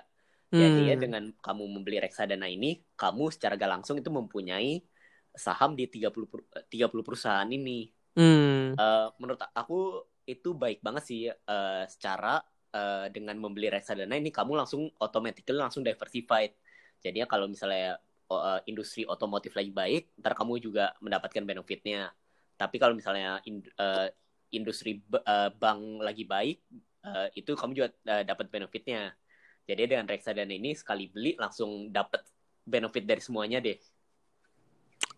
Jadi 0.53 0.85
ya 0.85 0.93
hmm. 0.93 1.01
dengan 1.01 1.23
kamu 1.41 1.65
membeli 1.65 1.97
reksadana 1.97 2.45
ini, 2.45 2.77
kamu 2.93 3.33
secara 3.33 3.57
gak 3.57 3.81
langsung 3.81 3.97
itu 3.97 4.13
mempunyai 4.13 4.85
saham 5.33 5.73
di 5.73 5.89
30 5.89 6.69
30 6.69 6.93
perusahaan 7.01 7.49
ini. 7.49 7.89
Hmm. 8.13 8.77
Uh, 8.77 9.09
menurut 9.17 9.41
aku 9.57 10.05
itu 10.29 10.53
baik 10.53 10.79
banget 10.85 11.03
sih 11.03 11.21
uh, 11.25 11.83
secara 11.89 12.37
uh, 12.73 13.07
dengan 13.13 13.37
membeli 13.37 13.69
reksadana 13.69 14.17
ini 14.17 14.33
kamu 14.33 14.57
langsung 14.57 14.89
automatically 14.99 15.55
langsung 15.55 15.85
diversified. 15.85 16.57
Jadinya 16.99 17.29
kalau 17.29 17.47
misalnya 17.47 18.01
uh, 18.27 18.59
industri 18.65 19.05
otomotif 19.05 19.53
lagi 19.53 19.69
baik, 19.69 20.17
ntar 20.19 20.33
kamu 20.33 20.59
juga 20.59 20.91
mendapatkan 20.99 21.43
benefitnya. 21.45 22.11
Tapi 22.57 22.75
kalau 22.81 22.97
misalnya 22.97 23.39
in, 23.45 23.61
uh, 23.77 24.09
industri 24.53 25.01
uh, 25.13 25.49
bank 25.53 26.01
lagi 26.01 26.25
baik, 26.25 26.57
uh, 27.05 27.27
itu 27.37 27.53
kamu 27.53 27.71
juga 27.77 27.87
uh, 28.09 28.23
dapat 28.25 28.49
benefitnya. 28.49 29.13
Jadi 29.63 29.95
dengan 29.95 30.07
reksadana 30.09 30.51
ini 30.51 30.75
sekali 30.75 31.07
beli 31.07 31.39
langsung 31.39 31.87
dapat 31.87 32.23
benefit 32.63 33.03
dari 33.07 33.21
semuanya 33.23 33.63
deh. 33.63 33.79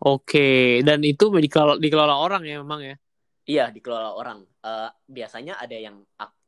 Oke, 0.06 0.82
dan 0.84 1.02
itu 1.02 1.32
dikelola, 1.32 1.80
dikelola 1.80 2.16
orang 2.20 2.44
ya 2.46 2.60
memang 2.62 2.82
ya? 2.84 2.96
Iya, 3.46 3.66
dikelola 3.70 4.18
orang. 4.18 4.42
Uh, 4.62 4.90
biasanya 5.06 5.62
ada 5.62 5.78
yang 5.78 6.02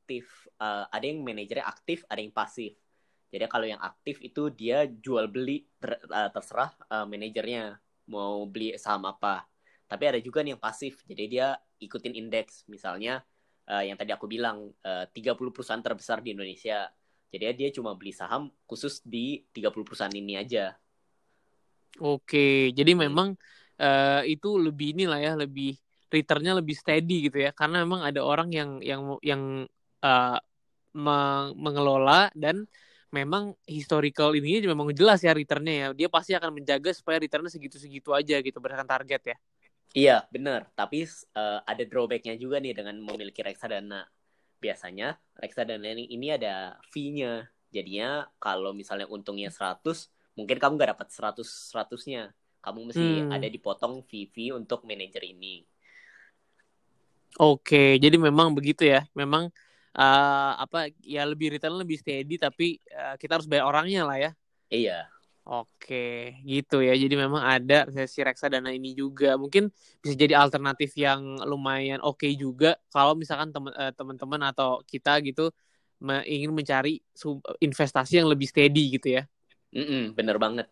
aktif, 0.07 0.47
uh, 0.63 0.87
ada 0.87 1.03
yang 1.03 1.19
manajernya 1.19 1.67
aktif, 1.67 2.07
ada 2.07 2.23
yang 2.23 2.31
pasif. 2.31 2.79
Jadi 3.27 3.43
kalau 3.51 3.67
yang 3.67 3.83
aktif 3.83 4.23
itu 4.23 4.47
dia 4.47 4.87
jual 4.87 5.27
beli 5.27 5.67
ter, 5.83 5.99
uh, 6.07 6.31
terserah 6.31 6.71
uh, 6.87 7.03
manajernya 7.03 7.75
mau 8.07 8.47
beli 8.47 8.79
saham 8.79 9.03
apa. 9.03 9.43
Tapi 9.83 10.03
ada 10.15 10.19
juga 10.23 10.47
nih 10.47 10.55
yang 10.55 10.63
pasif, 10.63 11.03
jadi 11.03 11.23
dia 11.27 11.47
ikutin 11.83 12.15
indeks. 12.15 12.63
Misalnya 12.71 13.19
uh, 13.67 13.83
yang 13.83 13.99
tadi 13.99 14.15
aku 14.15 14.31
bilang 14.31 14.71
uh, 14.87 15.03
30 15.11 15.35
perusahaan 15.51 15.83
terbesar 15.83 16.23
di 16.23 16.31
Indonesia. 16.31 16.87
Jadi 17.27 17.67
dia 17.67 17.69
cuma 17.75 17.91
beli 17.99 18.15
saham 18.15 18.47
khusus 18.63 19.03
di 19.03 19.43
30 19.51 19.83
perusahaan 19.83 20.15
ini 20.15 20.39
aja. 20.39 20.71
Oke, 21.99 22.71
jadi 22.71 22.95
memang 22.95 23.35
uh, 23.75 24.23
itu 24.23 24.55
lebih 24.55 24.95
inilah 24.95 25.19
ya, 25.19 25.35
lebih 25.35 25.75
returnnya 26.07 26.55
lebih 26.55 26.79
steady 26.79 27.27
gitu 27.27 27.43
ya, 27.43 27.51
karena 27.51 27.83
memang 27.83 28.07
ada 28.07 28.23
orang 28.23 28.47
yang 28.55 28.79
yang 28.79 29.19
yang 29.19 29.67
uh, 30.03 30.39
mengelola 31.53 32.33
dan 32.33 32.65
memang 33.13 33.55
historical 33.63 34.35
ini 34.35 34.65
memang 34.67 34.91
jelas 34.91 35.23
ya 35.23 35.31
returnnya 35.31 35.73
ya, 35.73 35.87
dia 35.95 36.09
pasti 36.11 36.35
akan 36.35 36.51
menjaga 36.51 36.91
supaya 36.91 37.21
returnnya 37.21 37.53
segitu-segitu 37.53 38.11
aja 38.11 38.41
gitu 38.41 38.57
berdasarkan 38.59 38.89
target 38.89 39.21
ya. 39.33 39.37
Iya 39.95 40.17
benar, 40.27 40.67
tapi 40.75 41.07
uh, 41.33 41.63
ada 41.63 41.83
drawbacknya 41.87 42.35
juga 42.35 42.59
nih 42.59 42.75
dengan 42.75 42.99
memiliki 42.99 43.39
reksadana. 43.39 44.03
Biasanya 44.57 45.15
reksadana 45.37 45.93
ini, 45.95 46.11
ini 46.11 46.27
ada 46.33 46.75
fee-nya. 46.91 47.47
Jadinya 47.71 48.27
kalau 48.41 48.73
misalnya 48.73 49.07
untungnya 49.07 49.47
100, 49.53 50.11
mungkin 50.37 50.57
kamu 50.61 50.73
nggak 50.77 50.91
dapat 50.93 51.07
100 51.09 51.41
seratusnya 51.43 52.29
kamu 52.61 52.93
mesti 52.93 53.07
hmm. 53.25 53.33
ada 53.33 53.47
dipotong 53.49 54.05
fee 54.05 54.53
untuk 54.53 54.85
manajer 54.85 55.25
ini 55.25 55.65
oke 57.41 57.97
jadi 57.97 58.17
memang 58.19 58.53
begitu 58.53 58.85
ya 58.85 59.07
memang 59.17 59.49
uh, 59.97 60.53
apa 60.61 60.93
ya 61.01 61.25
lebih 61.25 61.57
retail 61.57 61.81
lebih 61.81 61.97
steady 61.97 62.37
tapi 62.37 62.77
uh, 62.93 63.17
kita 63.17 63.41
harus 63.41 63.49
bayar 63.49 63.67
orangnya 63.67 64.05
lah 64.05 64.17
ya 64.21 64.31
iya 64.69 64.99
Oke, 65.47 66.35
gitu 66.43 66.83
ya. 66.83 66.91
Jadi 66.91 67.15
memang 67.15 67.39
ada 67.39 67.87
sesi 67.87 68.19
reksadana 68.19 68.67
ini 68.67 68.91
juga. 68.91 69.39
Mungkin 69.39 69.71
bisa 70.03 70.11
jadi 70.11 70.35
alternatif 70.35 70.91
yang 70.99 71.39
lumayan 71.47 72.03
oke 72.03 72.19
okay 72.19 72.35
juga 72.35 72.75
kalau 72.91 73.15
misalkan 73.15 73.55
eh, 73.79 73.95
teman-teman 73.95 74.51
atau 74.51 74.83
kita 74.83 75.23
gitu 75.23 75.47
ingin 76.27 76.51
mencari 76.51 76.99
investasi 77.63 78.19
yang 78.19 78.27
lebih 78.27 78.43
steady 78.43 78.99
gitu 78.99 79.15
ya. 79.15 79.23
Mm-mm, 79.71 80.11
bener 80.19 80.35
banget. 80.35 80.67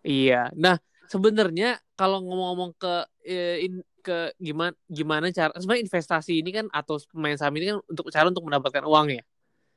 Iya. 0.00 0.48
Nah, 0.56 0.80
sebenarnya 1.12 1.76
kalau 2.00 2.24
ngomong-ngomong 2.24 2.72
ke 2.80 2.94
in, 3.60 3.84
ke 4.00 4.34
gimana 4.40 4.74
gimana 4.88 5.28
cara 5.30 5.52
sebenarnya 5.56 5.84
investasi 5.86 6.40
ini 6.40 6.50
kan 6.50 6.66
atau 6.72 6.98
pemain 7.12 7.36
saham 7.36 7.54
ini 7.60 7.76
kan 7.76 7.78
untuk 7.86 8.06
cara 8.08 8.26
untuk 8.28 8.44
mendapatkan 8.44 8.84
uang 8.84 9.06
ya. 9.14 9.22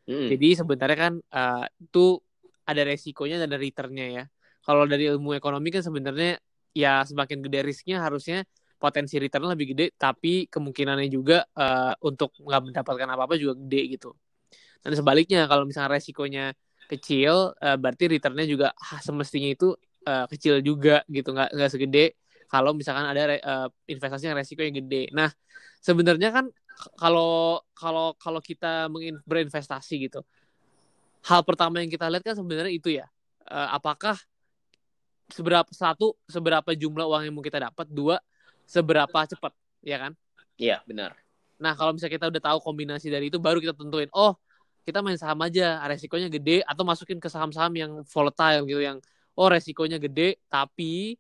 Mm. 0.08 0.28
Jadi 0.36 0.48
sebenarnya 0.60 0.98
kan 1.00 1.14
uh, 1.20 1.66
itu 1.80 2.20
ada 2.64 2.82
resikonya 2.84 3.40
dan 3.44 3.52
ada 3.52 3.60
returnnya 3.60 4.08
ya. 4.10 4.24
Kalau 4.64 4.88
dari 4.88 5.12
ilmu 5.12 5.36
ekonomi 5.36 5.70
kan 5.72 5.84
sebenarnya 5.84 6.40
ya 6.74 7.04
semakin 7.04 7.44
gede 7.44 7.60
risknya 7.68 8.02
harusnya 8.02 8.48
potensi 8.80 9.16
return 9.16 9.48
lebih 9.48 9.76
gede 9.76 9.96
tapi 9.96 10.48
kemungkinannya 10.52 11.08
juga 11.08 11.48
uh, 11.56 11.96
untuk 12.04 12.36
nggak 12.40 12.62
mendapatkan 12.72 13.08
apa-apa 13.08 13.36
juga 13.40 13.56
gede 13.60 14.00
gitu. 14.00 14.12
Dan 14.84 14.92
sebaliknya 15.00 15.48
kalau 15.48 15.64
misalnya 15.64 15.96
resikonya 15.96 16.46
kecil 16.92 17.56
uh, 17.56 17.78
berarti 17.80 18.12
returnnya 18.12 18.44
juga 18.44 18.68
ah, 18.76 19.00
semestinya 19.00 19.48
itu 19.48 19.72
uh, 20.04 20.26
kecil 20.28 20.60
juga 20.60 21.08
gitu 21.08 21.32
nggak 21.32 21.56
nggak 21.56 21.72
segede 21.72 22.06
kalau 22.54 22.78
misalkan 22.78 23.02
ada 23.10 23.34
uh, 23.42 23.68
investasi 23.90 24.30
yang 24.30 24.38
resiko 24.38 24.62
yang 24.62 24.78
gede. 24.78 25.10
Nah 25.10 25.34
sebenarnya 25.82 26.30
kan 26.30 26.46
kalau 27.02 27.58
kalau 27.74 28.14
kalau 28.22 28.38
kita 28.38 28.86
berinvestasi 29.26 30.06
gitu 30.06 30.22
hal 31.26 31.42
pertama 31.42 31.82
yang 31.82 31.90
kita 31.90 32.06
lihat 32.14 32.22
kan 32.22 32.38
sebenarnya 32.38 32.70
itu 32.70 32.94
ya. 32.94 33.10
Uh, 33.50 33.74
apakah 33.74 34.16
seberapa 35.34 35.68
satu 35.74 36.14
seberapa 36.30 36.78
jumlah 36.78 37.10
uang 37.10 37.22
yang 37.26 37.34
mau 37.34 37.42
kita 37.42 37.58
dapat 37.58 37.90
dua 37.90 38.22
seberapa 38.70 39.26
cepat 39.26 39.52
ya 39.82 39.98
kan? 39.98 40.12
Iya 40.62 40.86
benar. 40.86 41.18
Nah 41.58 41.74
kalau 41.74 41.98
misalnya 41.98 42.22
kita 42.22 42.28
udah 42.30 42.42
tahu 42.54 42.58
kombinasi 42.62 43.10
dari 43.10 43.34
itu 43.34 43.42
baru 43.42 43.58
kita 43.58 43.74
tentuin 43.74 44.14
oh 44.14 44.38
kita 44.84 45.00
main 45.00 45.18
saham 45.18 45.40
aja 45.42 45.80
resikonya 45.90 46.28
gede 46.28 46.62
atau 46.68 46.84
masukin 46.84 47.18
ke 47.18 47.32
saham-saham 47.32 47.72
yang 47.74 47.92
volatile 48.04 48.68
gitu 48.68 48.84
yang 48.84 49.00
oh 49.34 49.48
resikonya 49.48 49.96
gede 49.96 50.38
tapi 50.52 51.16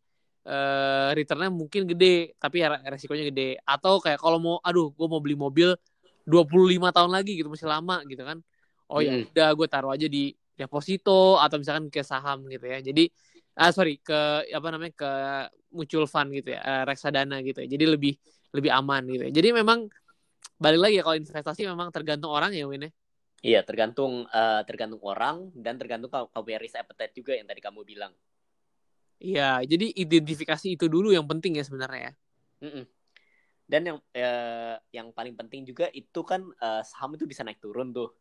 uh, 0.48 1.10
returnnya 1.16 1.50
mungkin 1.52 1.88
gede 1.88 2.36
tapi 2.40 2.64
ya 2.64 2.80
resikonya 2.88 3.28
gede. 3.30 3.60
Atau 3.64 4.00
kayak 4.04 4.20
kalau 4.20 4.38
mau 4.40 4.56
aduh 4.64 4.92
gue 4.92 5.08
mau 5.08 5.20
beli 5.24 5.36
mobil 5.36 5.76
25 6.24 6.96
tahun 6.96 7.12
lagi 7.12 7.36
gitu 7.40 7.50
masih 7.52 7.68
lama 7.68 8.00
gitu 8.08 8.24
kan. 8.24 8.40
Oh 8.92 9.00
ya 9.00 9.24
udah 9.26 9.50
gue 9.56 9.68
taruh 9.68 9.92
aja 9.96 10.08
di 10.08 10.32
deposito 10.54 11.42
atau 11.42 11.58
misalkan 11.58 11.90
ke 11.90 12.04
saham 12.06 12.46
gitu 12.48 12.66
ya. 12.68 12.80
Jadi 12.80 13.10
ah 13.54 13.70
sorry 13.70 14.02
ke 14.02 14.50
apa 14.50 14.68
namanya 14.74 14.94
ke 14.98 15.12
mutual 15.74 16.10
fund 16.10 16.34
gitu 16.34 16.54
ya 16.54 16.62
uh, 16.62 16.84
reksadana 16.88 17.42
gitu 17.42 17.64
ya. 17.64 17.68
Jadi 17.68 17.86
lebih 17.90 18.14
lebih 18.54 18.72
aman 18.72 19.04
gitu 19.10 19.24
ya. 19.30 19.32
Jadi 19.34 19.50
memang 19.52 19.90
balik 20.62 20.80
lagi 20.80 20.96
ya 21.02 21.04
kalau 21.04 21.18
investasi 21.18 21.62
memang 21.68 21.90
tergantung 21.90 22.32
orang 22.32 22.54
ya 22.54 22.70
Win 22.70 22.88
ya? 22.88 22.92
Iya, 23.44 23.60
tergantung 23.68 24.24
uh, 24.32 24.62
tergantung 24.64 25.04
orang 25.04 25.52
dan 25.52 25.76
tergantung 25.76 26.08
kamu 26.08 26.32
punya 26.32 26.60
risk 26.64 26.80
appetite 26.80 27.12
juga 27.12 27.36
yang 27.36 27.44
tadi 27.44 27.60
kamu 27.60 27.84
bilang. 27.84 28.16
Iya, 29.22 29.62
jadi 29.64 29.92
identifikasi 29.94 30.78
itu 30.78 30.86
dulu 30.88 31.14
yang 31.14 31.28
penting 31.28 31.58
ya 31.60 31.64
sebenarnya. 31.64 32.16
Mm 32.64 32.72
-mm. 32.72 32.86
Dan 33.64 33.82
yang 33.88 33.98
uh, 33.98 34.76
yang 34.92 35.08
paling 35.16 35.34
penting 35.40 35.64
juga 35.64 35.88
itu 35.96 36.22
kan 36.28 36.44
uh, 36.60 36.84
saham 36.84 37.16
itu 37.16 37.24
bisa 37.24 37.42
naik 37.42 37.64
turun 37.64 37.96
tuh. 37.96 38.12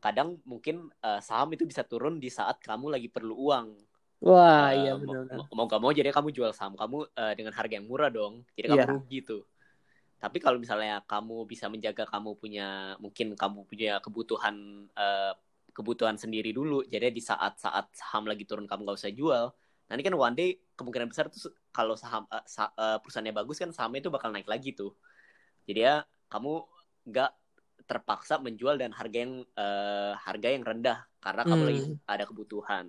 Kadang 0.00 0.40
mungkin 0.48 0.88
uh, 1.04 1.20
saham 1.20 1.52
itu 1.52 1.68
bisa 1.68 1.84
turun 1.84 2.16
di 2.16 2.32
saat 2.32 2.58
kamu 2.64 2.88
lagi 2.88 3.12
perlu 3.12 3.36
uang. 3.36 3.68
Wah, 4.20 4.68
uh, 4.68 4.70
iya 4.72 4.92
benar. 4.96 5.28
Mau, 5.32 5.44
mau 5.52 5.64
gak 5.68 5.80
mau 5.80 5.92
jadi 5.92 6.12
kamu 6.12 6.32
jual 6.32 6.52
saham 6.56 6.76
kamu 6.76 7.08
uh, 7.12 7.32
dengan 7.36 7.52
harga 7.52 7.76
yang 7.76 7.88
murah 7.88 8.08
dong. 8.08 8.44
Jadi 8.56 8.66
kamu 8.72 8.80
yeah. 8.80 8.90
rugi 8.90 9.18
tuh. 9.24 9.42
Tapi 10.20 10.36
kalau 10.40 10.60
misalnya 10.60 11.00
kamu 11.08 11.48
bisa 11.48 11.68
menjaga 11.72 12.04
kamu 12.04 12.36
punya 12.36 12.96
mungkin 13.00 13.32
kamu 13.32 13.64
punya 13.64 14.00
kebutuhan 14.04 14.88
uh, 14.92 15.32
kebutuhan 15.72 16.20
sendiri 16.20 16.52
dulu. 16.52 16.84
Jadi 16.84 17.16
di 17.16 17.22
saat-saat 17.24 17.92
saham 17.96 18.28
lagi 18.28 18.44
turun 18.44 18.68
kamu 18.68 18.88
gak 18.88 18.98
usah 19.00 19.12
jual, 19.12 19.52
Nanti 19.90 20.06
kan 20.06 20.14
one 20.14 20.34
day 20.38 20.50
kemungkinan 20.78 21.10
besar 21.10 21.26
tuh 21.26 21.50
kalau 21.74 21.98
saham 21.98 22.24
uh, 22.30 22.46
sa 22.46 22.70
uh, 22.78 23.02
perusahaannya 23.02 23.34
bagus 23.34 23.58
kan 23.58 23.74
sahamnya 23.74 24.06
itu 24.06 24.10
bakal 24.14 24.30
naik 24.30 24.46
lagi 24.46 24.70
tuh. 24.70 24.94
Jadi 25.66 25.82
ya 25.82 26.06
kamu 26.30 26.62
nggak 27.10 27.30
terpaksa 27.90 28.38
menjual 28.38 28.78
dan 28.78 28.94
harga 28.94 29.18
yang 29.18 29.42
uh, 29.58 30.14
harga 30.14 30.48
yang 30.54 30.62
rendah 30.62 31.02
karena 31.18 31.42
kamu 31.42 31.62
lagi 31.66 31.82
Hmm. 31.90 31.98
ada 32.06 32.24
kebutuhan. 32.24 32.84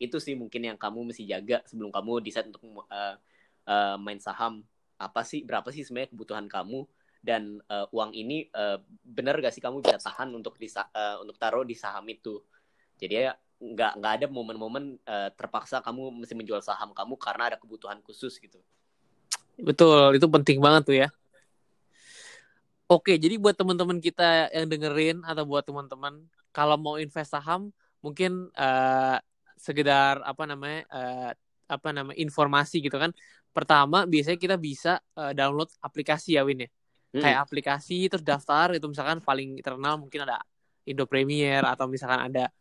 Itu 0.00 0.16
sih 0.16 0.32
mungkin 0.32 0.64
yang 0.64 0.80
kamu 0.80 1.12
mesti 1.12 1.28
jaga 1.28 1.60
sebelum 1.68 1.92
kamu 1.92 2.24
decide 2.24 2.48
untuk 2.48 2.64
uh, 2.88 3.20
uh, 3.68 3.96
main 4.00 4.16
saham. 4.16 4.64
Apa 4.96 5.28
sih 5.28 5.44
berapa 5.44 5.68
sih 5.68 5.84
sebenarnya 5.84 6.08
kebutuhan 6.16 6.48
kamu 6.48 6.88
dan 7.20 7.60
uh, 7.68 7.84
uang 7.92 8.16
ini 8.16 8.48
uh, 8.56 8.80
benar 9.04 9.36
gak 9.44 9.52
sih 9.52 9.60
kamu 9.60 9.84
bisa 9.84 10.00
tahan 10.00 10.32
untuk 10.32 10.56
disa 10.56 10.88
uh, 10.88 11.20
untuk 11.20 11.36
taruh 11.36 11.68
di 11.68 11.76
saham 11.76 12.08
itu. 12.08 12.40
Jadi 12.96 13.28
ya 13.28 13.36
nggak 13.56 13.92
nggak 13.98 14.12
ada 14.20 14.26
momen-momen 14.28 15.00
uh, 15.08 15.32
terpaksa 15.32 15.80
kamu 15.80 16.12
mesti 16.22 16.36
menjual 16.36 16.60
saham 16.60 16.92
kamu 16.92 17.16
karena 17.16 17.54
ada 17.54 17.56
kebutuhan 17.56 17.98
khusus 18.04 18.36
gitu. 18.36 18.60
Betul, 19.56 20.20
itu 20.20 20.26
penting 20.28 20.60
banget 20.60 20.82
tuh 20.84 20.96
ya. 20.96 21.08
Oke, 22.86 23.18
jadi 23.18 23.40
buat 23.40 23.56
teman-teman 23.56 23.98
kita 23.98 24.52
yang 24.54 24.68
dengerin 24.70 25.18
atau 25.26 25.42
buat 25.42 25.64
teman-teman 25.66 26.22
kalau 26.54 26.76
mau 26.78 27.00
invest 27.00 27.34
saham 27.34 27.72
mungkin 28.04 28.52
eh 28.54 29.18
sekedar 29.56 30.20
apa 30.22 30.44
namanya 30.44 30.84
eh, 30.92 31.32
apa 31.66 31.88
namanya 31.90 32.20
informasi 32.20 32.84
gitu 32.84 33.00
kan. 33.00 33.10
Pertama, 33.50 34.04
biasanya 34.04 34.38
kita 34.38 34.56
bisa 34.60 35.00
eh, 35.16 35.32
download 35.32 35.72
aplikasi 35.82 36.36
ya 36.36 36.44
Win 36.44 36.68
ya. 36.68 36.70
Hmm. 37.16 37.22
Kayak 37.24 37.38
aplikasi 37.48 38.06
terus 38.12 38.22
daftar 38.22 38.76
itu 38.76 38.86
misalkan 38.86 39.18
paling 39.24 39.58
terkenal 39.64 39.96
mungkin 39.98 40.28
ada 40.28 40.44
Indo 40.86 41.08
Premier 41.08 41.64
atau 41.66 41.90
misalkan 41.90 42.30
ada 42.30 42.52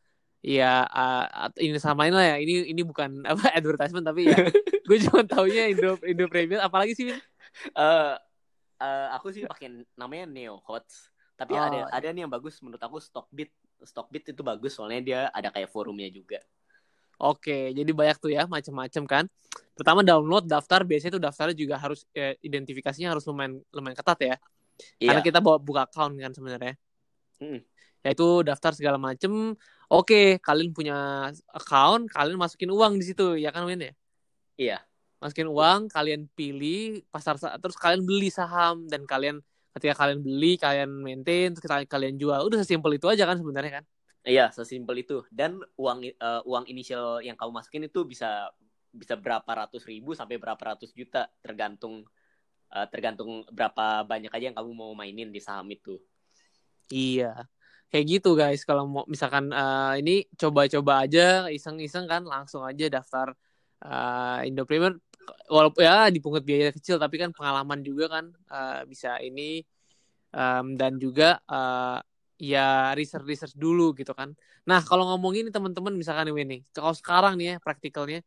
ya 0.46 0.86
eh, 0.86 1.26
at- 1.50 1.58
ini 1.58 1.82
sama 1.82 2.06
lah 2.06 2.22
ya. 2.22 2.36
Ini 2.38 2.70
ini 2.70 2.82
bukan 2.86 3.26
apa 3.32 3.50
advertisement 3.58 4.06
tapi 4.06 4.30
ya 4.30 4.38
gue 4.88 4.98
cuma 5.10 5.26
taunya 5.26 5.66
Indo 5.66 5.98
Indo 6.06 6.30
Premier 6.30 6.62
apalagi 6.62 6.94
sih? 6.94 7.10
Eh, 7.10 8.14
eh, 8.78 9.08
aku 9.18 9.34
sih 9.34 9.50
pakai 9.50 9.82
namanya 9.98 10.30
Neo 10.30 10.62
Hots. 10.62 11.10
Tapi 11.36 11.58
Oh, 11.58 11.66
ada 11.66 11.90
ada 11.90 12.08
nih 12.14 12.24
yang 12.24 12.32
bagus 12.32 12.62
menurut 12.62 12.80
aku 12.80 13.02
Stockbit. 13.02 13.50
Stockbit 13.84 14.32
itu 14.32 14.42
bagus 14.46 14.78
soalnya 14.78 15.02
dia 15.02 15.20
ada 15.34 15.50
kayak 15.52 15.68
forumnya 15.74 16.08
juga. 16.08 16.40
Oke, 17.16 17.72
jadi 17.72 17.92
banyak 17.96 18.18
tuh 18.20 18.32
ya 18.32 18.44
macam-macam 18.44 19.04
kan. 19.08 19.24
Pertama 19.76 20.04
download 20.04 20.48
daftar 20.48 20.84
biasanya 20.84 21.16
tuh 21.16 21.24
daftarnya 21.24 21.56
juga 21.56 21.76
harus 21.80 22.04
eh, 22.12 22.36
identifikasinya 22.44 23.16
harus 23.16 23.24
lumayan 23.28 23.60
lumayan 23.72 23.96
ketat 23.96 24.20
ya. 24.20 24.36
Karena 25.00 25.24
Iya. 25.24 25.28
kita 25.32 25.40
bawa 25.40 25.56
buka 25.56 25.88
account 25.88 26.16
kan 26.20 26.32
sebenarnya. 26.36 26.76
Mm. 27.40 27.64
Yaitu 28.06 28.46
daftar 28.46 28.78
segala 28.78 29.02
macem. 29.02 29.58
Oke, 29.90 30.38
kalian 30.38 30.70
punya 30.70 31.30
account, 31.50 32.06
kalian 32.14 32.38
masukin 32.38 32.70
uang 32.70 33.02
di 33.02 33.06
situ 33.10 33.34
ya 33.42 33.50
kan 33.50 33.66
Win 33.66 33.82
ya? 33.82 33.94
Iya. 34.62 34.78
Masukin 35.18 35.50
uang, 35.50 35.90
kalian 35.90 36.30
pilih 36.38 37.02
pasar 37.10 37.42
sa- 37.42 37.58
terus 37.58 37.74
kalian 37.74 38.06
beli 38.06 38.30
saham 38.30 38.86
dan 38.86 39.10
kalian 39.10 39.42
ketika 39.74 40.06
kalian 40.06 40.22
beli, 40.22 40.56
kalian 40.56 40.90
maintain, 41.02 41.52
terus 41.52 41.66
kalian, 41.66 42.16
jual. 42.16 42.46
Udah 42.46 42.62
sesimpel 42.62 42.96
itu 42.96 43.10
aja 43.10 43.26
kan 43.26 43.42
sebenarnya 43.42 43.82
kan. 43.82 43.86
Iya, 44.22 44.54
sesimpel 44.54 45.02
itu. 45.02 45.26
Dan 45.34 45.60
uang 45.78 46.00
eh, 46.06 46.42
uang 46.46 46.66
inisial 46.70 47.26
yang 47.26 47.34
kamu 47.34 47.52
masukin 47.58 47.90
itu 47.90 48.06
bisa 48.06 48.54
bisa 48.96 49.20
berapa 49.20 49.46
ratus 49.46 49.84
ribu 49.84 50.16
sampai 50.16 50.40
berapa 50.40 50.62
ratus 50.62 50.96
juta 50.96 51.28
tergantung 51.44 52.06
eh, 52.70 52.88
tergantung 52.90 53.44
berapa 53.52 54.06
banyak 54.08 54.32
aja 54.32 54.46
yang 54.54 54.58
kamu 54.58 54.72
mau 54.72 54.92
mainin 54.94 55.30
di 55.34 55.42
saham 55.42 55.68
itu. 55.74 55.98
Iya. 56.90 57.50
Kayak 57.96 58.06
gitu 58.12 58.36
guys, 58.36 58.68
kalau 58.68 58.84
mau 58.92 59.08
misalkan 59.08 59.56
eh, 59.56 60.04
ini 60.04 60.28
coba-coba 60.36 61.08
aja 61.08 61.48
iseng-iseng 61.48 62.12
kan 62.12 62.28
langsung 62.28 62.68
aja 62.68 62.92
daftar 62.92 63.32
eh, 63.88 64.48
Indo 64.52 64.68
Premier 64.68 65.00
walaupun 65.48 65.80
ya 65.88 66.12
dipungut 66.12 66.44
biaya 66.44 66.76
kecil 66.76 67.00
tapi 67.00 67.16
kan 67.16 67.32
pengalaman 67.32 67.80
juga 67.88 68.20
kan 68.20 68.26
eh, 68.52 68.84
bisa 68.92 69.16
ini 69.24 69.64
Em, 70.36 70.76
dan 70.76 71.00
juga 71.00 71.40
eh, 71.48 72.00
ya 72.52 72.92
research-research 73.00 73.56
dulu 73.56 73.96
gitu 73.96 74.12
kan. 74.12 74.36
Nah, 74.68 74.84
kalau 74.84 75.08
ngomongin 75.16 75.48
teman-teman 75.56 75.96
misalkan 75.96 76.28
Winnie, 76.36 76.68
kalau 76.76 76.92
sekarang 76.92 77.40
nih 77.40 77.56
ya 77.56 77.58
praktikalnya, 77.64 78.20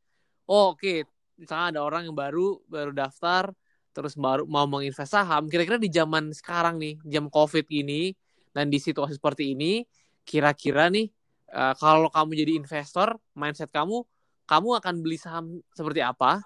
oh 0.49 0.73
oke, 0.73 1.05
misalnya 1.37 1.67
ada 1.77 1.81
orang 1.85 2.09
yang 2.09 2.17
baru 2.17 2.65
baru 2.65 2.93
daftar 2.97 3.53
terus 3.93 4.15
baru 4.17 4.49
mau 4.49 4.65
menginvest 4.65 5.13
saham, 5.13 5.51
kira-kira 5.53 5.77
di 5.77 5.91
zaman 5.93 6.33
sekarang 6.33 6.81
nih, 6.81 6.95
jam 7.13 7.27
Covid 7.29 7.67
ini 7.69 8.15
dan 8.53 8.69
di 8.69 8.79
situasi 8.81 9.17
seperti 9.17 9.53
ini, 9.57 9.85
kira-kira 10.25 10.89
nih 10.93 11.09
eh, 11.53 11.75
kalau 11.77 12.13
kamu 12.13 12.31
jadi 12.37 12.53
investor, 12.59 13.17
mindset 13.37 13.71
kamu, 13.73 14.05
kamu 14.49 14.69
akan 14.81 14.95
beli 15.01 15.19
saham 15.21 15.61
seperti 15.73 16.01
apa? 16.05 16.45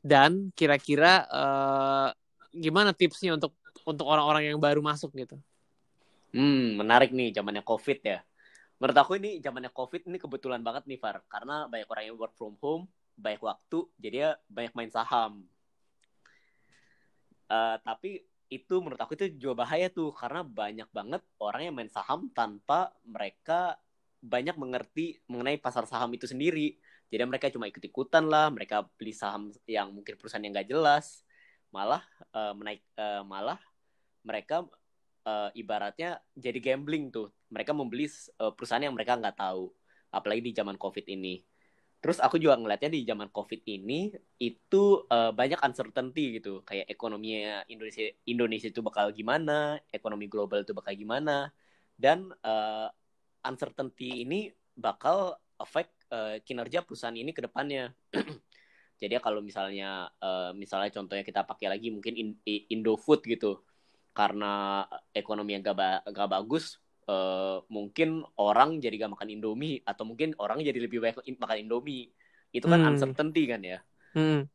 Dan 0.00 0.54
kira-kira 0.54 1.26
eh, 1.28 2.08
gimana 2.54 2.96
tipsnya 2.96 3.36
untuk 3.36 3.52
untuk 3.84 4.06
orang-orang 4.08 4.52
yang 4.52 4.58
baru 4.60 4.80
masuk 4.84 5.12
gitu? 5.16 5.36
Hmm, 6.32 6.76
menarik 6.76 7.12
nih 7.12 7.32
zamannya 7.32 7.64
Covid 7.64 7.98
ya. 8.04 8.20
Menurut 8.78 8.98
aku 9.00 9.18
ini 9.18 9.42
zamannya 9.42 9.72
Covid 9.72 10.06
ini 10.06 10.20
kebetulan 10.20 10.62
banget 10.62 10.86
nih 10.86 11.00
Far, 11.00 11.24
karena 11.26 11.66
banyak 11.66 11.88
orang 11.88 12.04
yang 12.04 12.16
work 12.20 12.36
from 12.38 12.54
home, 12.62 12.86
banyak 13.18 13.42
waktu, 13.42 13.78
jadi 13.98 14.16
ya 14.16 14.30
banyak 14.46 14.72
main 14.76 14.90
saham. 14.92 15.42
Eh, 17.48 17.76
tapi 17.80 18.22
itu 18.48 18.74
menurut 18.80 19.00
aku 19.00 19.12
itu 19.16 19.28
juga 19.36 19.64
bahaya 19.64 19.92
tuh, 19.92 20.12
karena 20.16 20.40
banyak 20.44 20.88
banget 20.92 21.22
orang 21.40 21.60
yang 21.68 21.74
main 21.76 21.92
saham 21.92 22.32
tanpa 22.32 22.92
mereka 23.04 23.76
banyak 24.18 24.56
mengerti 24.58 25.22
mengenai 25.30 25.60
pasar 25.60 25.86
saham 25.86 26.10
itu 26.16 26.26
sendiri. 26.26 26.76
Jadi 27.08 27.22
mereka 27.24 27.48
cuma 27.48 27.68
ikut-ikutan 27.70 28.24
lah, 28.28 28.52
mereka 28.52 28.84
beli 29.00 29.16
saham 29.16 29.48
yang 29.64 29.92
mungkin 29.94 30.16
perusahaan 30.20 30.44
yang 30.44 30.52
nggak 30.52 30.68
jelas, 30.68 31.24
malah 31.72 32.04
eh, 32.36 32.52
menaik, 32.52 32.82
eh, 32.96 33.22
malah 33.24 33.60
mereka 34.26 34.66
eh, 35.24 35.50
ibaratnya 35.56 36.20
jadi 36.36 36.58
gambling 36.60 37.08
tuh. 37.08 37.32
Mereka 37.48 37.72
membeli 37.72 38.08
eh, 38.08 38.52
perusahaan 38.52 38.84
yang 38.84 38.96
mereka 38.96 39.16
nggak 39.16 39.36
tahu. 39.40 39.72
Apalagi 40.12 40.40
di 40.40 40.52
zaman 40.56 40.76
COVID 40.76 41.04
ini. 41.08 41.47
Terus 41.98 42.22
aku 42.22 42.38
juga 42.38 42.54
ngeliatnya 42.54 42.94
di 42.94 43.02
zaman 43.02 43.26
COVID 43.34 43.66
ini 43.66 44.14
itu 44.38 44.82
eh, 45.10 45.32
banyak 45.34 45.58
uncertainty 45.66 46.38
gitu. 46.38 46.62
Kayak 46.62 46.86
ekonominya 46.94 47.66
Indonesia 47.66 48.06
Indonesia 48.22 48.68
itu 48.70 48.80
bakal 48.86 49.10
gimana, 49.10 49.82
ekonomi 49.90 50.30
global 50.30 50.62
itu 50.62 50.70
bakal 50.78 50.94
gimana. 50.94 51.50
Dan 51.98 52.30
eh, 52.42 52.88
uncertainty 53.42 54.22
ini 54.22 54.54
bakal 54.78 55.34
affect 55.58 55.90
eh, 56.14 56.38
kinerja 56.46 56.86
perusahaan 56.86 57.18
ini 57.18 57.34
ke 57.34 57.42
depannya. 57.42 57.90
Jadi 59.00 59.12
ya 59.18 59.22
kalau 59.22 59.42
misalnya 59.42 60.06
eh, 60.22 60.50
misalnya 60.54 60.90
contohnya 60.94 61.26
kita 61.26 61.42
pakai 61.42 61.66
lagi 61.70 61.90
mungkin 61.90 62.14
In- 62.14 62.40
Indofood 62.70 63.26
gitu 63.26 63.62
karena 64.14 64.82
ekonomi 65.14 65.54
yang 65.54 65.62
gak, 65.62 65.78
ba- 65.78 66.02
gak 66.10 66.30
bagus 66.30 66.82
eh, 67.08 67.56
mungkin 67.76 68.08
orang 68.40 68.78
jadi 68.84 68.94
gak 69.06 69.12
makan 69.18 69.28
Indomie 69.34 69.80
atau 69.90 70.04
mungkin 70.08 70.28
orang 70.42 70.58
jadi 70.68 70.78
lebih 70.84 70.98
banyak 71.04 71.24
makan 71.42 71.58
Indomie 71.64 72.12
itu 72.56 72.66
kan 72.72 72.80
Hmm. 72.80 72.88
uncertainty 72.88 73.42
kan 73.52 73.60
ya 73.64 73.78
Hmm. 74.14 74.48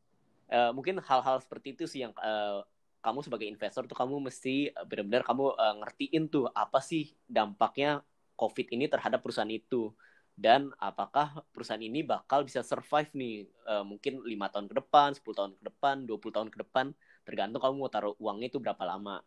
Eh, 0.44 0.70
mungkin 0.76 1.00
hal-hal 1.00 1.40
seperti 1.40 1.72
itu 1.74 1.84
sih 1.88 2.04
yang 2.04 2.12
eh, 2.20 2.60
kamu 3.00 3.24
sebagai 3.24 3.48
investor 3.48 3.88
tuh 3.88 3.96
kamu 3.96 4.28
mesti 4.28 4.70
benar-benar 4.86 5.24
kamu 5.24 5.44
eh, 5.56 5.74
ngertiin 5.80 6.24
tuh 6.28 6.44
apa 6.52 6.78
sih 6.84 7.16
dampaknya 7.24 8.04
COVID 8.36 8.66
ini 8.76 8.84
terhadap 8.92 9.24
perusahaan 9.24 9.48
itu 9.50 9.88
dan 10.36 10.68
apakah 10.82 11.42
perusahaan 11.54 11.80
ini 11.80 12.04
bakal 12.04 12.44
bisa 12.44 12.60
survive 12.60 13.08
nih 13.16 13.48
eh, 13.48 13.84
mungkin 13.88 14.20
lima 14.20 14.52
tahun 14.52 14.68
ke 14.68 14.74
depan, 14.84 15.16
10 15.16 15.36
tahun 15.38 15.52
ke 15.58 15.62
depan, 15.72 15.96
20 16.04 16.34
tahun 16.36 16.48
ke 16.52 16.58
depan 16.60 16.86
tergantung 17.24 17.60
kamu 17.64 17.74
mau 17.80 17.88
taruh 17.90 18.12
uangnya 18.20 18.52
itu 18.52 18.60
berapa 18.60 18.84
lama 18.84 19.24